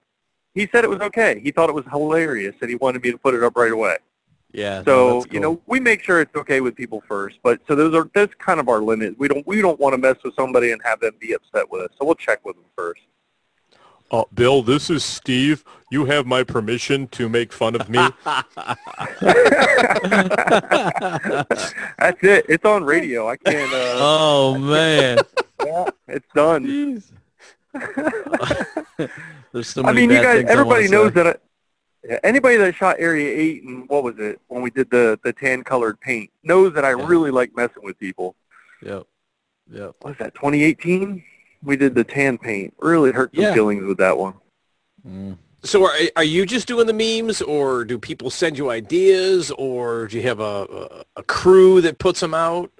[0.55, 1.41] He said it was okay.
[1.41, 3.97] He thought it was hilarious, and he wanted me to put it up right away.
[4.53, 4.83] Yeah.
[4.87, 7.39] no, So you know, we make sure it's okay with people first.
[7.43, 9.19] But so those are that's kind of our limit.
[9.19, 11.83] We don't we don't want to mess with somebody and have them be upset with
[11.83, 11.91] us.
[11.99, 13.01] So we'll check with them first.
[14.11, 15.65] Uh, Bill, this is Steve.
[15.91, 17.99] You have my permission to make fun of me.
[21.99, 22.45] That's it.
[22.49, 23.29] It's on radio.
[23.29, 23.73] I can't.
[23.73, 25.19] Uh, oh man.
[25.65, 26.67] yeah, it's done.
[26.67, 27.11] Jeez.
[29.53, 30.37] There's so I many mean, you bad guys.
[30.39, 31.23] things I Everybody wanna knows say.
[31.23, 31.27] that.
[31.27, 31.35] I,
[32.09, 35.33] yeah, anybody that shot Area Eight and what was it when we did the the
[35.33, 37.07] tan colored paint knows that I Yeah.
[37.07, 38.35] really like messing with people.
[38.83, 39.05] Yep.
[39.71, 39.95] Yep.
[40.01, 41.23] What was that 2018?
[41.63, 42.75] We did the tan paint.
[42.79, 43.55] Really hurt some Yeah.
[43.55, 44.35] feelings with that one.
[45.07, 45.39] Mm.
[45.65, 50.09] So are, are you just doing the memes, or do people send you ideas, or
[50.09, 52.73] do you have a, a, a crew that puts them out?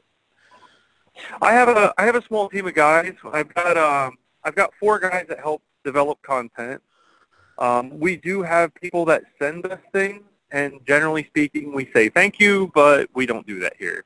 [1.41, 3.15] I have a I have a small team of guys.
[3.33, 6.83] I've got um I've got four guys that help develop content.
[7.59, 12.41] Um, we do have people that send us things, and generally speaking, we say thank
[12.41, 14.05] you, but we don't do that here.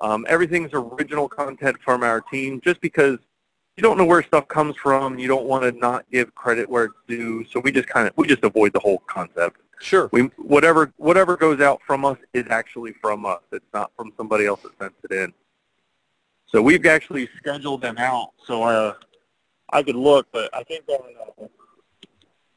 [0.00, 3.18] Um, everything's original content from our team, just because
[3.76, 5.18] you don't know where stuff comes from.
[5.18, 8.14] You don't want to not give credit where it's due, so we just kind of
[8.16, 9.60] we just avoid the whole concept.
[9.80, 10.08] Sure.
[10.12, 13.40] We whatever whatever goes out from us is actually from us.
[13.52, 15.32] It's not from somebody else that sent it in.
[16.46, 18.30] So we've actually scheduled them out.
[18.44, 18.94] So uh,
[19.72, 21.00] I could look, but I think on,
[21.42, 21.46] uh,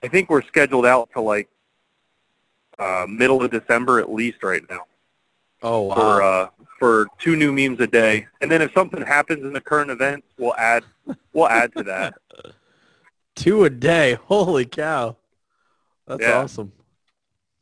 [0.04, 1.50] I think we're scheduled out to like
[2.80, 4.82] uh, middle of December at least right now
[5.64, 8.28] Oh for uh, for two new memes a day.
[8.42, 10.84] And then if something happens in the current events, we'll add
[11.34, 12.14] we'll add to that.
[13.36, 14.16] Two a day.
[14.26, 15.16] Holy cow.
[16.08, 16.40] That's Yeah.
[16.40, 16.72] awesome.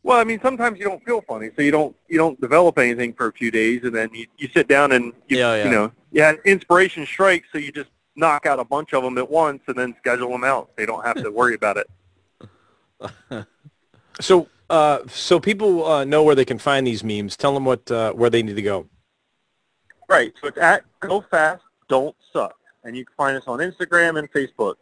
[0.04, 3.14] Well, I mean, sometimes you don't feel funny, so you don't you don't develop anything
[3.14, 5.66] for a few days, and then you, you sit down and you, Yeah, yeah.
[5.66, 9.30] you know yeah inspiration strikes, so you just knock out a bunch of them at
[9.30, 11.90] once and then schedule them out, so you don't have to worry about it.
[14.22, 17.36] So uh, so people uh, know where they can find these memes.
[17.36, 18.88] Tell them what uh, where they need to go.
[20.08, 20.34] Right.
[20.42, 24.32] So it's at Go Fast Don't Suck, and you can find us on Instagram and
[24.32, 24.76] Facebook.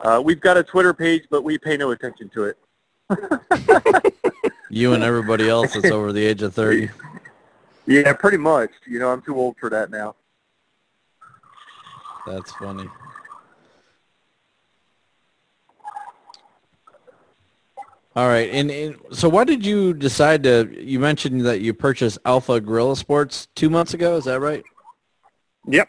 [0.00, 2.58] Uh, we've got a Twitter page, but we pay no attention to it.
[4.72, 6.90] You and everybody else that's over the age of 30.
[7.86, 8.70] Yeah, pretty much.
[8.86, 10.14] You know, I'm too old for that now.
[12.24, 12.88] That's funny.
[18.16, 20.68] All right, and, and so why did you decide to?
[20.76, 24.16] You mentioned that you purchased Alpha Gorilla Sports two months ago.
[24.16, 24.64] Is that right?
[25.68, 25.88] Yep.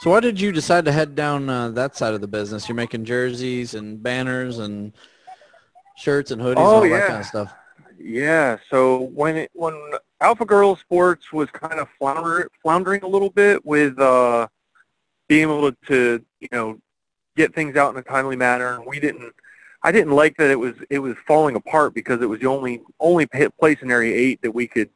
[0.00, 2.68] So why did you decide to head down uh, that side of the business?
[2.68, 4.92] You're making jerseys and banners and
[5.96, 6.98] shirts and hoodies Oh, and all yeah.
[6.98, 7.52] that kind of stuff.
[7.98, 8.58] Yeah.
[8.70, 9.74] So when it when
[10.20, 14.46] Alpha Girl Sports was kind of flounder, floundering a little bit with uh,
[15.28, 16.78] being able to, to you know
[17.36, 18.74] get things out in a timely manner.
[18.74, 19.32] And we didn't.
[19.84, 22.82] I didn't like that it was it was falling apart because it was the only
[23.00, 24.90] only place in Area Eight that we could,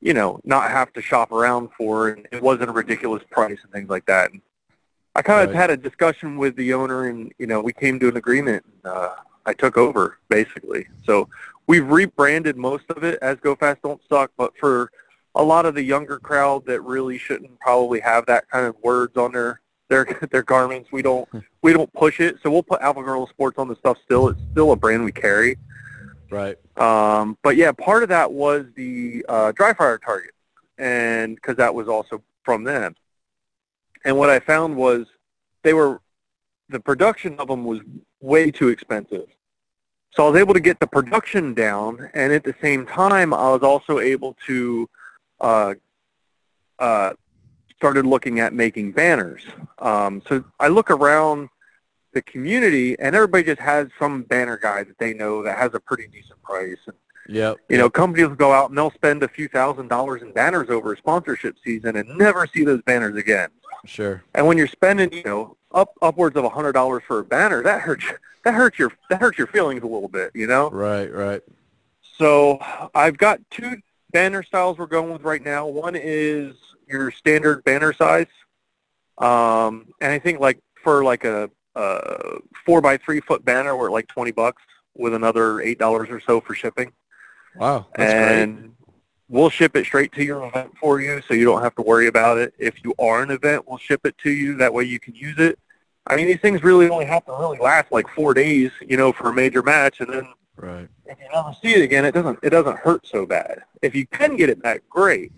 [0.00, 3.72] you know, not have to shop around for, and it wasn't a ridiculous price and
[3.72, 4.32] things like that.
[4.32, 4.40] And
[5.14, 5.60] I kind of Right.
[5.60, 8.64] had a discussion with the owner, and you know, we came to an agreement.
[8.84, 9.14] And, uh,
[9.48, 10.88] I took over basically.
[11.04, 11.28] So
[11.68, 14.90] we've rebranded most of it as Go Fast Don't Suck, but for
[15.36, 19.16] a lot of the younger crowd that really shouldn't probably have that kind of words
[19.16, 21.28] on their their their garments, we don't
[21.62, 22.36] we don't push it.
[22.42, 24.28] So we'll put Alpha Girl Sports on the stuff still.
[24.28, 25.56] It's still a brand we carry.
[26.30, 26.56] Right.
[26.76, 30.32] Um, but yeah, part of that was the uh, dry fire target,
[30.78, 32.94] and because that was also from them.
[34.04, 35.06] And what I found was
[35.62, 36.00] they were
[36.68, 37.80] the production of them was
[38.20, 39.26] way too expensive.
[40.12, 43.50] So I was able to get the production down, and at the same time, I
[43.50, 44.88] was also able to
[45.40, 45.74] uh,
[46.78, 47.12] uh,
[47.76, 49.42] started looking at making banners.
[49.78, 51.48] Um, so I look around
[52.12, 55.80] the community, and everybody just has some banner guy that they know that has a
[55.80, 56.78] pretty decent price.
[56.86, 56.96] And,
[57.28, 57.56] Yep.
[57.68, 60.70] you know, companies will go out and they'll spend a few thousand dollars in banners
[60.70, 63.48] over a sponsorship season and never see those banners again.
[63.84, 64.22] Sure.
[64.34, 67.62] And when you're spending, you know, up upwards of a hundred dollars for a banner,
[67.64, 68.04] that hurts.
[68.44, 70.70] That hurts your that hurts your feelings a little bit, you know.
[70.70, 71.12] Right.
[71.12, 71.42] Right.
[72.16, 72.58] So
[72.94, 73.78] I've got two
[74.12, 75.66] banner styles we're going with right now.
[75.66, 76.54] One is
[76.86, 78.26] your standard banner size,
[79.18, 83.86] um, and I think like for like a, a four by three foot banner, we're
[83.88, 84.62] at like twenty bucks
[84.94, 86.92] with another eight dollars or so for shipping.
[87.56, 87.86] Wow.
[87.96, 88.42] That's great.
[88.42, 88.74] and
[89.28, 92.06] we'll ship it straight to your event for you, so you don't have to worry
[92.06, 92.54] about it.
[92.58, 94.56] If you are an event, we'll ship it to you.
[94.56, 95.58] That way you can use it.
[96.06, 99.12] I mean, these things really only have to really last like four days, you know,
[99.12, 100.88] for a major match, and then Right.
[101.04, 103.62] if you never see it again, it doesn't it doesn't hurt so bad.
[103.82, 105.32] If you can get it back, great.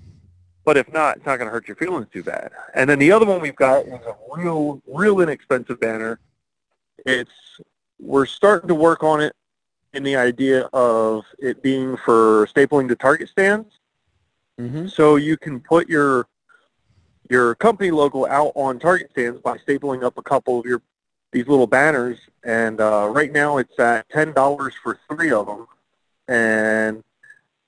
[0.68, 2.50] But if not, it's not going to hurt your feelings too bad.
[2.74, 6.20] And then the other one we've got is a real, real inexpensive banner.
[7.06, 7.30] It's
[7.98, 9.34] we're starting to work on it
[9.94, 13.80] in the idea of it being for stapling to target stands.
[14.60, 14.88] Mm-hmm.
[14.88, 16.26] So you can put your
[17.30, 20.82] your company logo out on target stands by stapling up a couple of your
[21.32, 22.18] these little banners.
[22.44, 25.66] And uh, right now it's at ten dollars for three of them.
[26.28, 27.02] And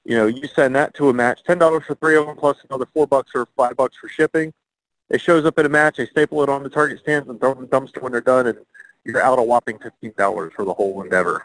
[0.05, 2.57] you know you send that to a match, ten dollars for three of them plus
[2.69, 4.53] another four bucks or five bucks for shipping.
[5.11, 5.97] It shows up at a match.
[5.97, 8.21] They staple it on the target stands and throw it in the dumpster when they're
[8.21, 8.59] done, and
[9.05, 11.45] you're out a whopping fifteen dollars for the whole endeavor.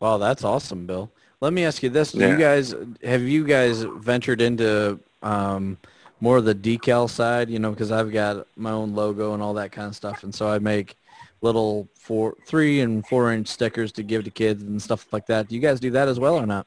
[0.00, 1.10] Wow, that's awesome, Bill.
[1.40, 2.32] Let me ask you this: Do Yeah.
[2.32, 5.76] you guys have you guys ventured into um,
[6.20, 7.50] more of the decal side?
[7.50, 10.34] You know, because I've got my own logo and all that kind of stuff, and
[10.34, 10.96] so I make
[11.40, 15.48] little four, three and four inch stickers to give to kids and stuff like that.
[15.48, 16.66] Do you guys do that as well or not?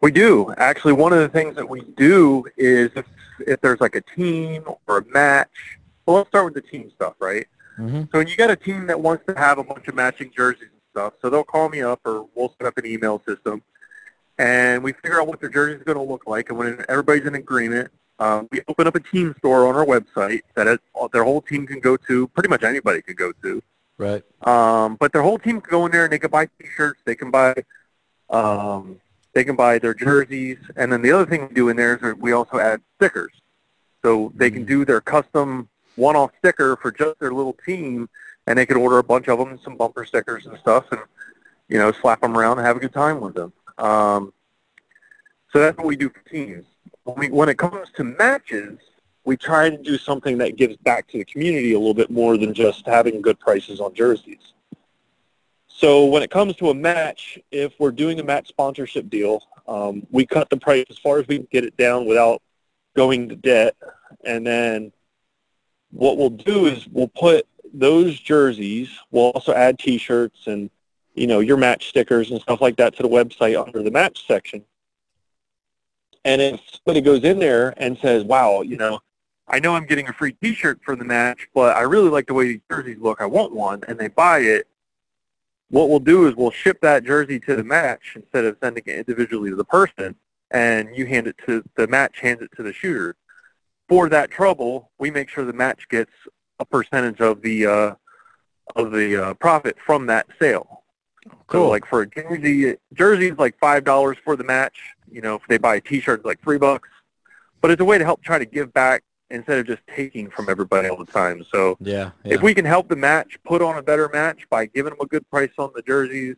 [0.00, 0.52] We do.
[0.58, 3.06] Actually, one of the things that we do is if,
[3.46, 7.14] if there's like a team or a match, well, let's start with the team stuff,
[7.18, 7.46] right?
[7.78, 8.02] Mm-hmm.
[8.02, 10.68] So when you got a team that wants to have a bunch of matching jerseys
[10.70, 13.62] and stuff, so they'll call me up or we'll set up an email system,
[14.38, 16.50] and we figure out what their jersey is going to look like.
[16.50, 20.42] And when everybody's in agreement, um, we open up a team store on our website
[20.54, 20.80] that it,
[21.12, 22.28] their whole team can go to.
[22.28, 23.62] Pretty much anybody can go to.
[23.96, 24.22] Right.
[24.42, 27.00] Um, but their whole team can go in there and they can buy T-shirts.
[27.04, 27.54] They can buy,
[28.30, 29.00] um,
[29.34, 32.16] they can buy their jerseys, and then the other thing we do in there is
[32.16, 33.32] we also add stickers,
[34.02, 38.08] so they can do their custom one-off sticker for just their little team,
[38.46, 41.00] and they can order a bunch of them, and some bumper stickers and stuff, and
[41.68, 43.52] you know, slap them around and have a good time with them.
[43.78, 44.32] Um,
[45.52, 46.64] so that's what we do for teams.
[47.04, 48.78] When, we, when it comes to matches,
[49.24, 52.36] we try to do something that gives back to the community a little bit more
[52.36, 54.53] than just having good prices on jerseys.
[55.76, 60.06] So when it comes to a match, if we're doing a match sponsorship deal, um,
[60.08, 62.40] we cut the price as far as we can get it down without
[62.94, 63.74] going to debt.
[64.24, 64.92] And then
[65.90, 70.70] what we'll do is we'll put those jerseys, we'll also add T-shirts and,
[71.14, 74.28] you know, your match stickers and stuff like that to the website under the match
[74.28, 74.64] section.
[76.24, 79.00] And if somebody goes in there and says, wow, you know,
[79.48, 82.34] I know I'm getting a free T-shirt for the match, but I really like the
[82.34, 83.20] way these jerseys look.
[83.20, 84.68] I want one, and they buy it.
[85.70, 88.96] What we'll do is we'll ship that jersey to the match instead of sending it
[88.96, 90.14] individually to the person,
[90.50, 93.16] and you hand it to the match, hands it to the shooter.
[93.88, 96.12] For that trouble, we make sure the match gets
[96.58, 97.94] a percentage of the uh,
[98.76, 100.82] of the uh, profit from that sale.
[101.26, 101.68] So Cool.
[101.68, 104.78] like for a jersey, jersey is like five dollars for the match.
[105.10, 106.88] You know, if they buy a T-shirt, it's like three bucks.
[107.60, 109.02] But it's a way to help try to give back
[109.34, 111.44] instead of just taking from everybody all the time.
[111.50, 112.10] So Yeah.
[112.24, 112.34] yeah.
[112.34, 115.06] if we can help the match put on a better match by giving them a
[115.06, 116.36] good price on the jerseys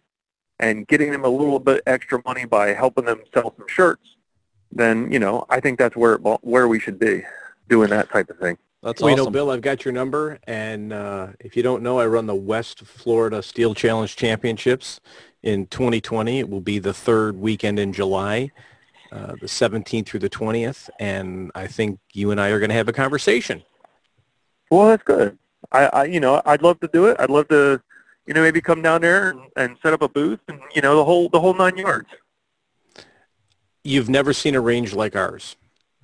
[0.59, 4.17] and getting them a little bit extra money by helping them sell some shirts,
[4.73, 7.23] then you know I think that's where where we should be
[7.69, 8.57] doing that type of thing.
[8.83, 11.99] That's well, you know, Bill, I've got your number, and uh, if you don't know,
[11.99, 15.01] I run the West Florida Steel Challenge Championships
[15.43, 16.39] in 2020.
[16.39, 18.53] It will be the third weekend in July,
[19.13, 22.77] uh, the 17th through the 20th, and I think you and I are going to
[22.77, 23.63] have a conversation.
[24.71, 25.39] Well, that's good.
[25.73, 27.17] I, I, you know, I'd love to do it.
[27.19, 27.81] I'd love to,
[28.27, 30.97] you know, maybe come down there and, and set up a booth and, you know,
[30.97, 32.09] the whole, the whole nine yards.
[33.85, 35.57] You've never seen a range like ours,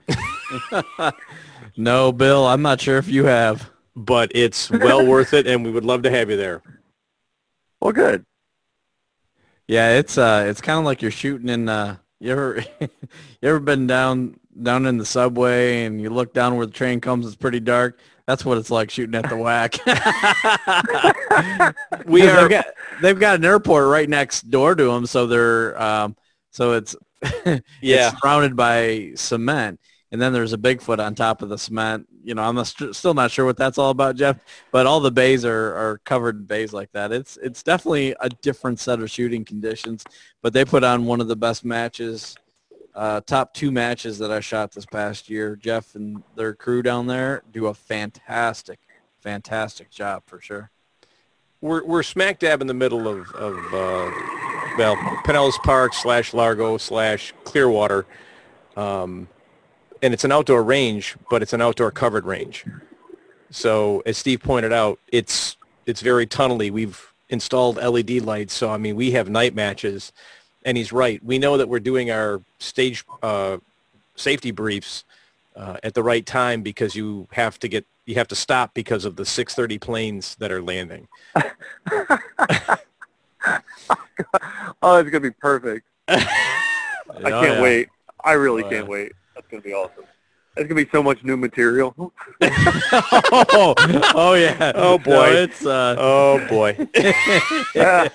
[1.77, 3.71] no, Bill, I'm not sure if you have.
[3.97, 6.63] but it's well worth it, and we would love to have you there.
[7.81, 8.25] Well, good.
[9.69, 11.69] Yeah, it's uh, it's kind of like you're shooting in.
[11.69, 12.89] Uh, you ever, you
[13.43, 17.27] ever been down down in the subway and you look down where the train comes?
[17.27, 17.99] It's pretty dark.
[18.27, 19.79] That's what it's like shooting at the whack.
[22.07, 22.67] We are They've got,
[23.01, 26.17] they've got an airport right next door to them, so they're um,
[26.51, 26.95] so it's
[27.45, 27.61] Yeah.
[27.83, 29.81] it's surrounded by cement,
[30.11, 32.07] and then there's a Bigfoot on top of the cement.
[32.25, 34.39] You know, I'm st- still not sure what that's all about, Jeff.
[34.71, 37.13] But all the bays are, are covered in bays like that.
[37.13, 40.05] It's it's definitely a different set of shooting conditions.
[40.43, 42.37] But they put on one of the best matches,
[42.95, 45.57] uh, top two matches that I shot this past year.
[45.57, 48.79] Jeff and their crew down there do a fantastic,
[49.21, 50.71] fantastic job for sure.
[51.61, 54.11] we're we're smack dab in the middle of of uh,
[54.79, 58.05] well Pinellas Park slash Largo slash Clearwater,
[58.77, 59.29] um,
[60.03, 62.65] and it's an outdoor range, but it's an outdoor covered range.
[63.51, 66.71] So as Steve pointed out, it's it's very tunnely.
[66.71, 70.13] We've installed LED lights, so I mean we have night matches,
[70.65, 71.23] and he's right.
[71.25, 73.59] We know that we're doing our stage uh,
[74.17, 75.05] safety briefs
[75.57, 79.05] uh, at the right time because you have to get you have to stop because
[79.05, 81.09] of the 6:30 planes that are landing.
[84.83, 85.87] Oh, it's gonna be perfect.
[86.09, 86.23] I
[87.15, 87.63] Oh, can't yeah.
[87.63, 87.89] wait.
[88.25, 88.91] I really Oh, can't yeah.
[88.91, 89.13] wait.
[89.35, 90.05] That's gonna be awesome.
[90.55, 91.95] There's gonna be so much new material.
[92.43, 93.75] oh,
[94.15, 94.73] oh yeah.
[94.75, 95.29] Oh, No, boy.
[95.31, 95.97] it's uh.
[95.99, 96.77] Oh boy.
[97.75, 98.09] yeah.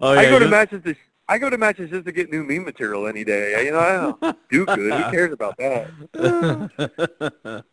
[0.00, 0.20] Oh yeah.
[0.20, 0.94] I go to matches to
[1.28, 3.64] I go to matches just to get new meme material any day.
[3.64, 3.92] You know, I
[4.30, 4.92] don't do good.
[4.92, 7.64] Who cares about that?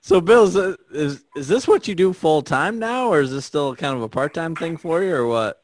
[0.00, 0.56] so, Bill, is,
[0.90, 4.02] is is this what you do full time now, or is this still kind of
[4.02, 5.62] a part time thing for you, or what?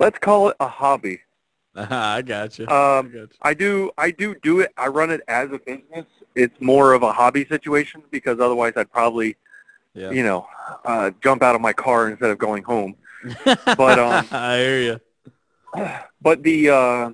[0.00, 1.20] Let's call it a hobby.
[1.74, 2.66] I got you.
[2.68, 4.72] Um, I do I do do it.
[4.76, 6.06] I run it as a business.
[6.34, 9.36] It's more of a hobby situation because otherwise I'd probably
[9.94, 10.10] yeah.
[10.10, 10.46] you know
[10.84, 12.96] uh, jump out of my car instead of going home.
[13.44, 15.00] but, um, I hear you.
[16.20, 17.10] But the uh,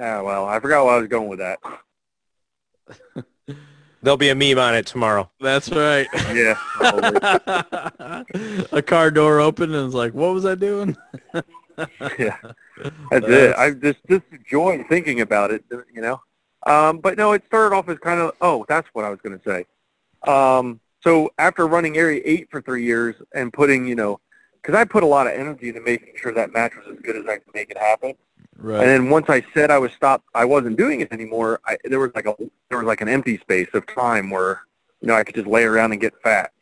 [0.00, 1.60] ah, well, I forgot where I was going with that.
[4.02, 5.30] There'll be a meme on it tomorrow.
[5.40, 6.08] That's right.
[6.34, 6.58] Yeah.
[6.72, 7.20] probably.
[8.72, 10.96] a car door opened and it's like, what was I doing?
[12.18, 12.36] yeah,
[13.10, 13.56] that's it.
[13.56, 16.20] I just just enjoy thinking about it, you know.
[16.66, 19.38] Um, but no, it started off as kind of oh, that's what I was going
[19.38, 19.66] to say.
[20.30, 24.20] Um, so after running Area Eight for three years and putting, you know,
[24.54, 27.16] because I put a lot of energy into making sure that match was as good
[27.16, 28.14] as I could make it happen.
[28.56, 28.80] Right.
[28.80, 31.60] And then once I said I was stopped, I wasn't doing it anymore.
[31.66, 32.34] I, there was like a
[32.70, 34.62] there was like an empty space of time where
[35.00, 36.52] you know I could just lay around and get fat.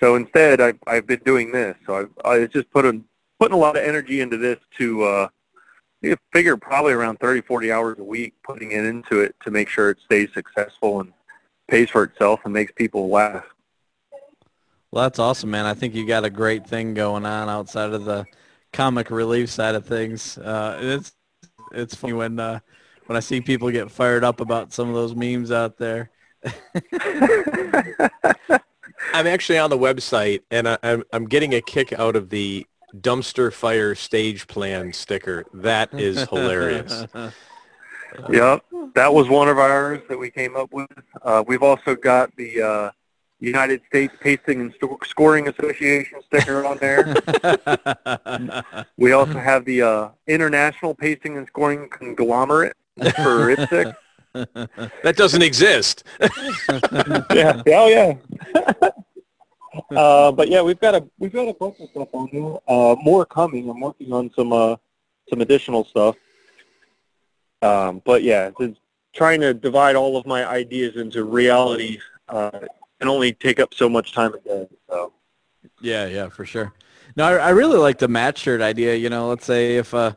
[0.00, 1.76] So instead, I've I've been doing this.
[1.86, 3.00] So I've I just put a
[3.44, 5.28] putting a lot of energy into this to uh,
[6.00, 9.68] you figure probably around 30, 40 hours a week, putting it into it to make
[9.68, 11.12] sure it stays successful and
[11.68, 13.44] pays for itself and makes people laugh.
[14.90, 15.66] Well, that's awesome, man.
[15.66, 18.24] I think you got a great thing going on outside of the
[18.72, 20.38] comic relief side of things.
[20.38, 21.12] Uh, it's
[21.72, 22.60] it's funny when uh,
[23.04, 26.08] when I see people get fired up about some of those memes out there.
[29.12, 32.66] I'm actually on the website, and I, I'm I'm getting a kick out of the
[33.00, 35.44] dumpster fire stage plan sticker.
[35.52, 37.06] That is hilarious.
[38.30, 40.88] Yep, that was one of ours that we came up with.
[41.22, 42.90] Uh, we've also got the uh,
[43.40, 47.12] United States Pacing and Scoring Association sticker on there.
[48.96, 53.94] we also have the uh, International Pacing and Scoring Conglomerate for IPSC.
[55.02, 56.04] that doesn't exist.
[57.32, 58.90] yeah, oh yeah.
[59.90, 62.58] Uh, but yeah, we've got a we've got a bunch of stuff on there.
[62.68, 63.68] Uh, more coming.
[63.68, 64.76] I'm working on some uh,
[65.28, 66.16] some additional stuff.
[67.62, 68.50] Um, but yeah,
[69.14, 71.98] trying to divide all of my ideas into reality
[72.28, 72.50] uh,
[72.98, 74.68] can only take up so much time a day.
[74.88, 75.12] So
[75.80, 76.72] Yeah, yeah, for sure.
[77.16, 78.96] No, I, I really like the match shirt idea.
[78.96, 80.14] You know, let's say if uh,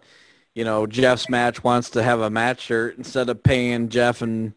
[0.55, 4.53] you know Jeff's match wants to have a match shirt instead of paying Jeff and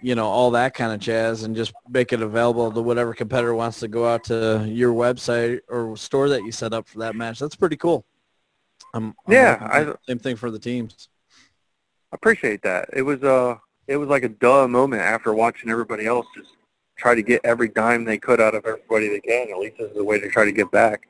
[0.00, 3.54] you know all that kind of jazz, and just make it available to whatever competitor
[3.54, 7.14] wants to go out to your website or store that you set up for that
[7.16, 7.38] match.
[7.38, 8.04] That's pretty cool.
[8.94, 11.08] I'm, I'm Yeah, I- same thing for the teams.
[12.12, 12.88] appreciate that.
[12.92, 13.56] It was uh,
[13.86, 16.50] it was like a duh moment after watching everybody else just
[16.98, 19.50] try to get every dime they could out of everybody they can.
[19.50, 21.08] At least this is a way to try to get back.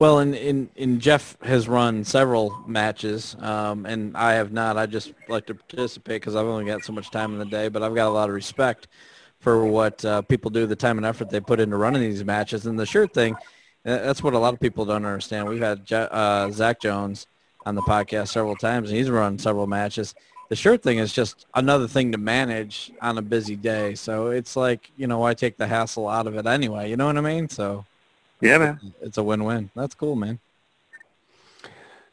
[0.00, 4.78] Well, and, and, and Jeff has run several matches, um, and I have not.
[4.78, 7.68] I just like to participate because I've only got so much time in the day,
[7.68, 8.88] but I've got a lot of respect
[9.40, 12.64] for what uh, people do, the time and effort they put into running these matches.
[12.64, 15.46] And the shirt thing, uh, that's what a lot of people don't understand.
[15.46, 17.26] We've had Je- uh, Zach Jones
[17.66, 20.14] on the podcast several times, and he's run several matches.
[20.48, 23.94] The shirt thing is just another thing to manage on a busy day.
[23.96, 26.88] So it's like, you know, I take the hassle out of it anyway?
[26.88, 27.50] You know what I mean?
[27.50, 27.84] So
[28.40, 28.94] Yeah, man.
[29.00, 29.70] it's a win-win.
[29.74, 30.38] That's cool, man.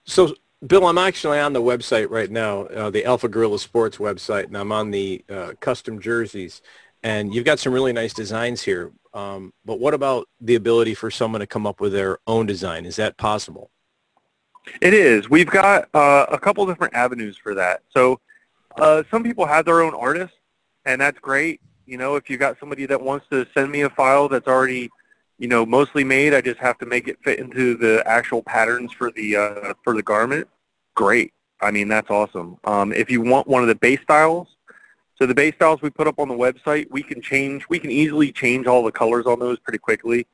[0.04, 4.46] So, Bill, I'm actually on the website right now, uh, the Alpha Gorilla Sports website,
[4.46, 6.62] and I'm on the uh, custom jerseys.
[7.04, 8.92] And you've got some really nice designs here.
[9.14, 12.86] Um, but what about the ability for someone to come up with their own design?
[12.86, 13.70] Is that possible?
[14.82, 15.30] It is.
[15.30, 17.82] We've got uh, a couple different avenues for that.
[17.90, 18.20] So
[18.80, 20.38] uh, some people have their own artists,
[20.86, 21.62] and that's great.
[21.86, 24.90] You know, if you've got somebody that wants to send me a file that's already,
[25.38, 28.92] you know, mostly made, I just have to make it fit into the actual patterns
[28.92, 30.48] for the uh, for the garment.
[30.96, 31.34] Great.
[31.62, 32.58] I mean, that's awesome.
[32.64, 34.48] Um, if you want one of the base styles,
[35.18, 37.68] so the base styles we put up on the website, we can change.
[37.70, 40.28] We can easily change all the colors on those pretty quickly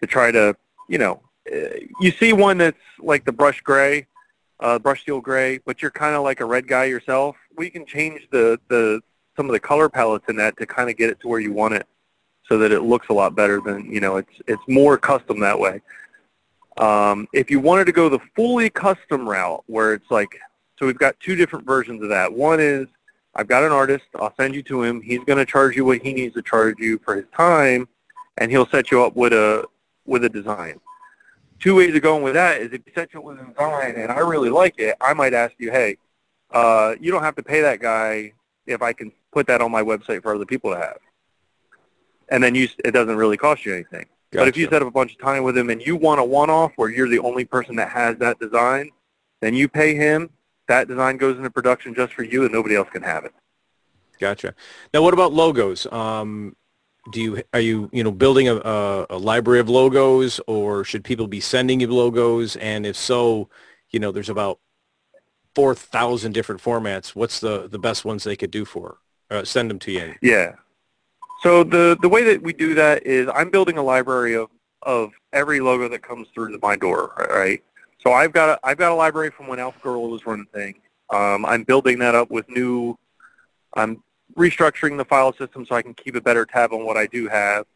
[0.00, 0.56] to try to,
[0.88, 1.20] you know,
[1.52, 4.06] uh, you see one that's like the brush gray,
[4.60, 7.36] uh, brush steel gray, but you're kind of like a red guy yourself.
[7.56, 9.00] We can change the, the
[9.36, 11.52] some of the color palettes in that to kind of get it to where you
[11.52, 11.86] want it,
[12.48, 14.16] so that it looks a lot better than you know.
[14.16, 15.80] It's it's more custom that way.
[16.76, 20.38] Um, if you wanted to go the fully custom route, where it's like,
[20.78, 22.32] so we've got two different versions of that.
[22.32, 22.86] One is
[23.34, 24.04] I've got an artist.
[24.16, 25.00] I'll send you to him.
[25.00, 27.88] He's going to charge you what he needs to charge you for his time,
[28.38, 29.66] and he'll set you up with a
[30.06, 30.80] with a design
[31.64, 33.94] two ways of going with that is if you set you up with a design
[33.96, 35.96] and I really like it, I might ask you, hey,
[36.50, 38.32] uh, you don't have to pay that guy
[38.66, 40.98] if I can put that on my website for other people to have.
[42.34, 44.06] And then you, it doesn't really cost you anything.
[44.32, 46.24] But if you set up a bunch of time with him and you want a
[46.24, 48.90] one-off where you're the only person that has that design,
[49.40, 50.30] then you pay him.
[50.66, 53.32] That design goes into production just for you, and nobody else can have it.
[54.18, 54.56] Gotcha.
[54.92, 55.86] Now, what about logos?
[55.92, 56.56] Um,
[57.12, 61.04] do you are you you know building a, a, a library of logos, or should
[61.04, 62.56] people be sending you logos?
[62.56, 63.48] And if so,
[63.90, 64.58] you know, there's about
[65.54, 67.14] four thousand different formats.
[67.14, 68.98] What's the the best ones they could do for?
[69.30, 70.14] Uh, send them to you.
[70.22, 70.54] Yeah.
[71.44, 74.48] So the the way that we do that is I'm building a library of
[74.80, 77.62] of every logo that comes through my door, right?
[78.02, 80.76] So I've got a, I've got a library from when Alpha Gorilla was running thing.
[81.10, 82.98] Um, I'm building that up with new.
[83.74, 84.02] I'm
[84.38, 87.28] restructuring the file system so I can keep a better tab on what I do
[87.28, 87.66] have.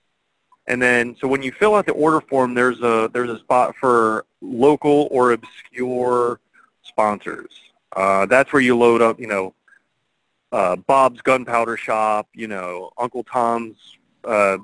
[0.66, 3.76] And then, so when you fill out the order form, there's a there's a spot
[3.76, 6.40] for local or obscure
[6.84, 7.50] sponsors.
[7.94, 9.52] Uh, that's where you load up, you know,
[10.52, 13.76] uh, Bob's Gunpowder Shop, you know, Uncle Tom's
[14.24, 14.58] uh,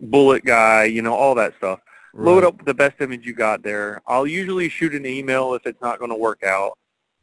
[0.00, 1.80] Bullet Guy, you know, all that stuff.
[2.16, 4.00] Load up the best image you got there.
[4.06, 6.78] I'll usually shoot an email if it's not going to work out.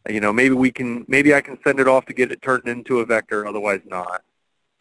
[0.09, 2.67] You know, maybe we can, maybe I can send it off to get it turned
[2.67, 4.21] into a vector, otherwise not.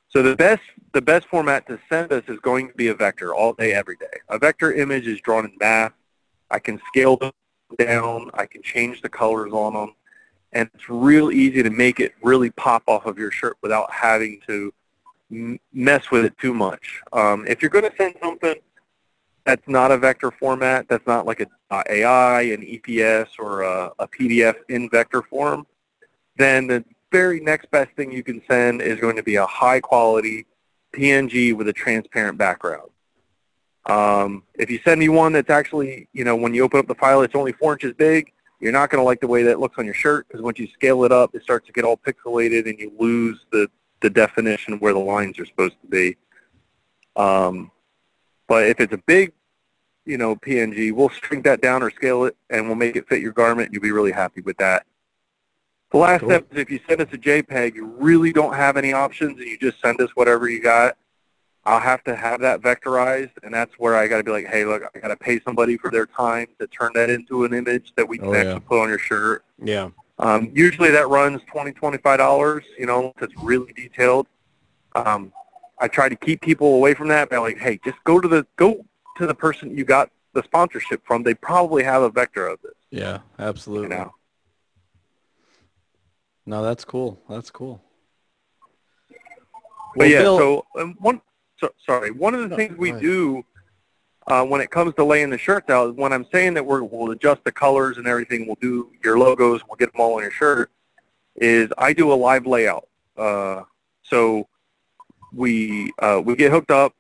[0.09, 3.33] So the best, the best format to send us is going to be a vector
[3.33, 4.07] all day, every day.
[4.29, 5.93] A vector image is drawn in math.
[6.51, 7.31] I can scale them
[7.79, 8.33] down.
[8.35, 9.95] I can change the colors on them.
[10.53, 14.41] And it's real easy to make it really pop off of your shirt without having
[14.47, 14.73] to
[15.31, 17.01] m- mess with it too much.
[17.13, 18.57] Um, if you're going to send something
[19.45, 24.09] that's not a vector format, that's not like a .ai, an EPS, or a, a
[24.09, 25.67] PDF in vector form,
[26.37, 29.81] then the very next best thing you can send is going to be a high
[29.81, 30.47] quality
[30.93, 32.91] PNG with a transparent background.
[33.87, 36.95] Um, if you send me one that's actually, you know, when you open up the
[36.95, 39.79] file, it's only four inches big, you're not going to like the way that looks
[39.79, 42.69] on your shirt because once you scale it up, it starts to get all pixelated
[42.69, 43.69] and you lose the,
[44.01, 46.17] the definition of where the lines are supposed to be.
[47.17, 47.71] Um,
[48.47, 49.33] but if it's a big,
[50.05, 53.21] you know, PNG, we'll shrink that down or scale it, and we'll make it fit
[53.21, 53.73] your garment.
[53.73, 54.85] You'll be really happy with that.
[55.93, 56.31] The last Cool.
[56.31, 59.49] step is if you send us a JPEG, you really don't have any options, and
[59.49, 60.97] you just send us whatever you got.
[61.65, 64.65] I'll have to have that vectorized, and that's where I got to be like, hey,
[64.65, 67.93] look, I got to pay somebody for their time to turn that into an image
[67.97, 68.39] that we can Oh, yeah.
[68.41, 69.45] actually put on your shirt.
[69.63, 69.91] Yeah.
[70.19, 72.65] Um, usually that runs twenty, twenty-five dollars.
[72.79, 74.27] You know, it's really detailed.
[74.95, 75.33] Um,
[75.79, 78.47] I try to keep people away from that by like, hey, just go to the
[78.57, 78.85] go
[79.17, 81.23] to the person you got the sponsorship from.
[81.23, 82.73] They probably have a vector of this.
[82.91, 83.89] Yeah, absolutely.
[83.97, 84.15] You know.
[86.47, 87.19] No, that's cool.
[87.29, 87.83] That's cool.
[89.09, 89.19] But
[89.97, 91.21] Well, yeah, Bill- so um, one.
[91.61, 93.45] So, sorry, one of the No, things we do
[94.27, 97.11] uh, when it comes to laying the shirts out, when I'm saying that we're, we'll
[97.11, 100.31] adjust the colors and everything, we'll do your logos, we'll get them all on your
[100.31, 100.71] shirt,
[101.37, 102.89] is I do a live layout.
[103.17, 103.63] Uh,
[104.03, 104.49] so
[105.33, 106.95] we uh, we get hooked up.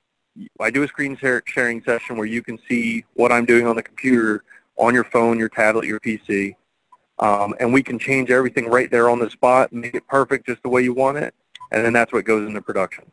[0.60, 3.76] I do a screen share, sharing session where you can see what I'm doing on
[3.76, 4.44] the computer,
[4.76, 6.54] on your phone, your tablet, your PC,
[7.18, 10.62] um, and we can change everything right there on the spot, make it perfect just
[10.62, 11.34] the way you want it,
[11.72, 13.10] and then that's what goes into production.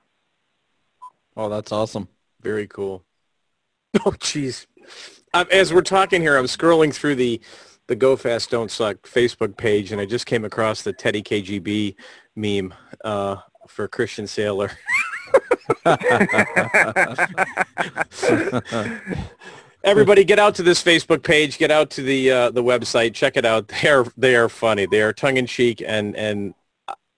[1.38, 2.10] Oh, that's awesome.
[2.42, 3.06] Very cool.
[4.06, 4.68] Oh, jeez.
[5.34, 7.42] As we're talking here, I'm scrolling through the
[7.88, 11.96] the Go Fast Don't Suck Facebook page, and I just came across the Teddy KGB
[12.36, 14.72] meme uh, for Christian Sailer.
[19.84, 21.58] Everybody, get out to this Facebook page.
[21.58, 23.16] Get out to the uh, the website.
[23.16, 23.70] Check it out.
[23.70, 24.86] They are they are funny.
[24.86, 25.82] They are tongue in cheek.
[25.84, 26.54] And and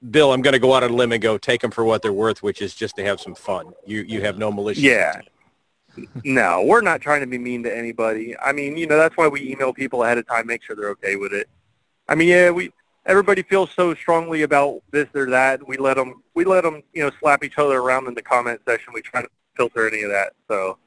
[0.07, 2.01] Bill, I'm going to go out on a limb and go take them for what
[2.01, 3.73] they're worth, which is just to have some fun.
[3.85, 4.83] You you have no malicious.
[4.83, 5.21] Yeah.
[6.23, 8.37] no, we're not trying to be mean to anybody.
[8.37, 10.89] I mean, you know, that's why we email people ahead of time, make sure they're
[10.91, 11.49] okay with it.
[12.07, 12.71] I mean, yeah, we
[13.05, 15.67] everybody feels so strongly about this or that.
[15.67, 18.61] We let them we let them you know slap each other around in the comment
[18.65, 18.93] section.
[18.93, 20.33] We try to filter any of that.
[20.47, 20.77] So,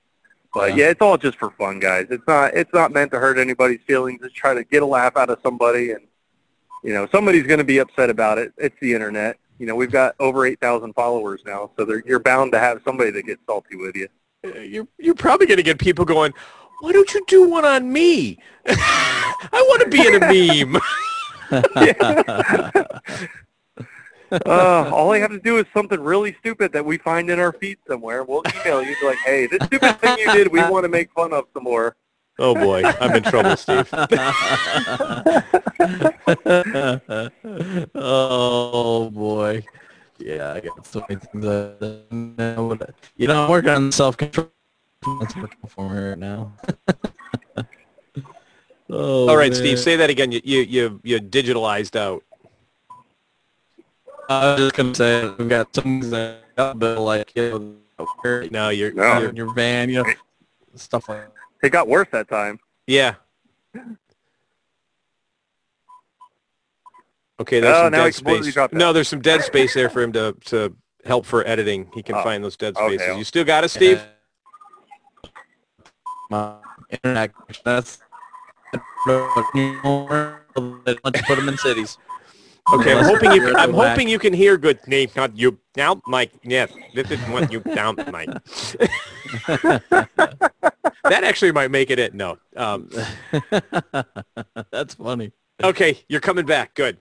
[0.55, 0.85] but yeah.
[0.85, 2.07] yeah, it's all just for fun, guys.
[2.11, 4.21] It's not it's not meant to hurt anybody's feelings.
[4.23, 6.07] Just try to get a laugh out of somebody, and
[6.83, 8.53] you know somebody's going to be upset about it.
[8.57, 9.39] It's the internet.
[9.59, 13.11] You know, we've got over eight thousand followers now, so you're bound to have somebody
[13.13, 14.09] that gets salty with you.
[14.45, 16.33] Uh, you're you're probably going to get people going.
[16.81, 18.39] Why don't you do one on me?
[18.67, 20.81] I want to be in a meme.
[24.47, 27.53] uh, all I have to do is something really stupid that we find in our
[27.53, 28.25] feed somewhere.
[28.25, 31.33] We'll email you like, hey, this stupid thing you did, we want to make fun
[31.33, 31.95] of some more.
[32.39, 33.89] Oh boy, I'm in trouble, Steve.
[37.95, 39.65] Oh boy.
[40.19, 44.51] Yeah, I got so many things that you know, I'm working on self control.
[45.21, 46.53] That's working for me right now.
[48.91, 49.59] oh, All right, man.
[49.59, 50.31] Steve, say that again.
[50.31, 52.23] You you you, you digitalized out.
[54.29, 58.07] I was just gonna say we've got some that like you know,
[58.51, 59.21] no, you're, no.
[59.21, 60.13] Your, your van, you know,
[60.77, 61.23] stuff like.
[61.23, 61.33] that.
[61.63, 62.59] It got worse that time.
[62.87, 63.15] Yeah.
[67.43, 68.57] Okay, there's oh, some dead space.
[68.73, 71.91] No, there's some dead space there for him to to help for editing.
[71.93, 72.23] He can oh.
[72.23, 73.01] find those dead spaces.
[73.01, 73.19] Okay.
[73.19, 74.01] You still got it, Steve?
[76.31, 76.55] My
[76.89, 77.33] internet.
[77.65, 77.99] That's
[79.05, 79.05] let's
[81.27, 81.99] put them in cities.
[82.73, 83.41] Okay, I'm hoping you.
[83.41, 84.79] Can, I'm hoping you can hear good.
[84.87, 86.31] Name not you now, Mike.
[86.45, 88.29] Yes, this is what you down, Mike.
[89.49, 91.99] that actually might make it.
[91.99, 92.39] It no.
[92.57, 92.89] Um,
[94.71, 95.33] That's funny.
[95.61, 96.75] Okay, you're coming back.
[96.75, 96.99] Good.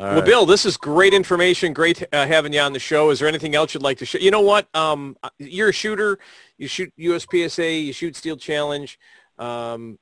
[0.00, 0.24] All well, right.
[0.24, 1.74] Bill, this is great information.
[1.74, 3.10] Great uh, having you on the show.
[3.10, 4.22] Is there anything else you'd like to share?
[4.22, 4.66] You know what?
[4.74, 6.18] Um, you're a shooter.
[6.56, 7.84] You shoot USPSA.
[7.84, 8.98] You shoot Steel Challenge.
[9.38, 9.98] Um,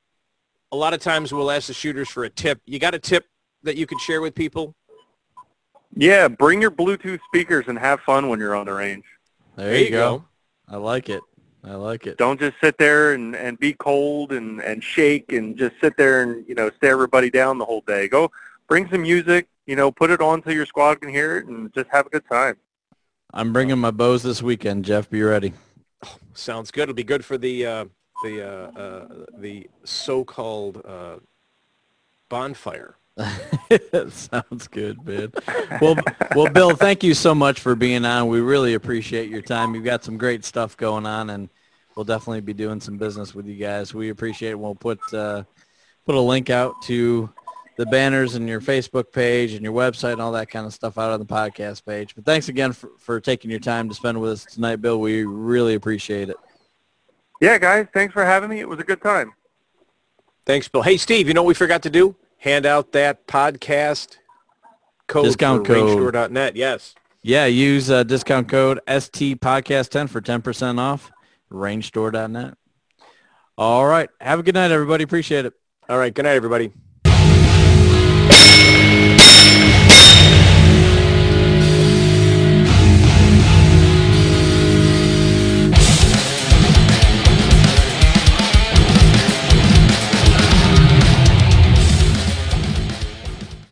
[0.71, 2.61] a lot of times we'll ask the shooters for a tip.
[2.65, 3.25] You got a tip
[3.63, 4.75] that you could share with people?
[5.93, 9.03] Yeah, bring your Bluetooth speakers and have fun when you're on the range.
[9.57, 10.19] There, there you go.
[10.19, 10.25] go.
[10.69, 11.21] I like it.
[11.65, 12.17] I like it.
[12.17, 16.23] Don't just sit there and, and be cold and, and shake and just sit there
[16.23, 18.07] and, you know, stare everybody down the whole day.
[18.07, 18.31] Go
[18.71, 21.73] bring some music, you know, put it on so your squad can hear it and
[21.73, 22.55] just have a good time.
[23.33, 24.85] I'm bringing my Bose this weekend.
[24.85, 25.51] Jeff, be ready.
[26.05, 26.83] Oh, sounds good.
[26.83, 27.85] It'll be good for the uh,
[28.23, 29.07] the uh, uh,
[29.37, 31.17] the so-called uh,
[32.29, 32.95] bonfire.
[34.09, 35.33] Sounds good, man.
[35.81, 35.97] Well,
[36.33, 38.29] well, Bill, thank you so much for being on.
[38.29, 39.75] We really appreciate your time.
[39.75, 41.49] You've got some great stuff going on, and
[41.93, 43.93] we'll definitely be doing some business with you guys.
[43.93, 44.59] We appreciate it.
[44.59, 45.43] We'll put uh,
[46.05, 47.29] put a link out to
[47.81, 50.99] the banners and your Facebook page and your website and all that kind of stuff
[50.99, 52.13] out on the podcast page.
[52.13, 54.99] But thanks again for, for taking your time to spend with us tonight, Bill.
[54.99, 56.37] We really appreciate it.
[57.41, 58.59] Yeah, guys, thanks for having me.
[58.59, 59.33] It was a good time.
[60.45, 60.83] Thanks, Bill.
[60.83, 62.15] Hey, Steve, you know what we forgot to do?
[62.37, 64.17] Hand out that podcast
[65.07, 66.55] code discount for code rangestore.net.
[66.55, 66.93] Yes.
[67.23, 71.11] Yeah, use uh, discount code ST podcast 10 for 10% off
[71.51, 72.53] rangestore.net.
[73.57, 74.09] All right.
[74.19, 75.03] Have a good night, everybody.
[75.03, 75.53] Appreciate it.
[75.89, 76.13] All right.
[76.13, 76.71] Good night, everybody.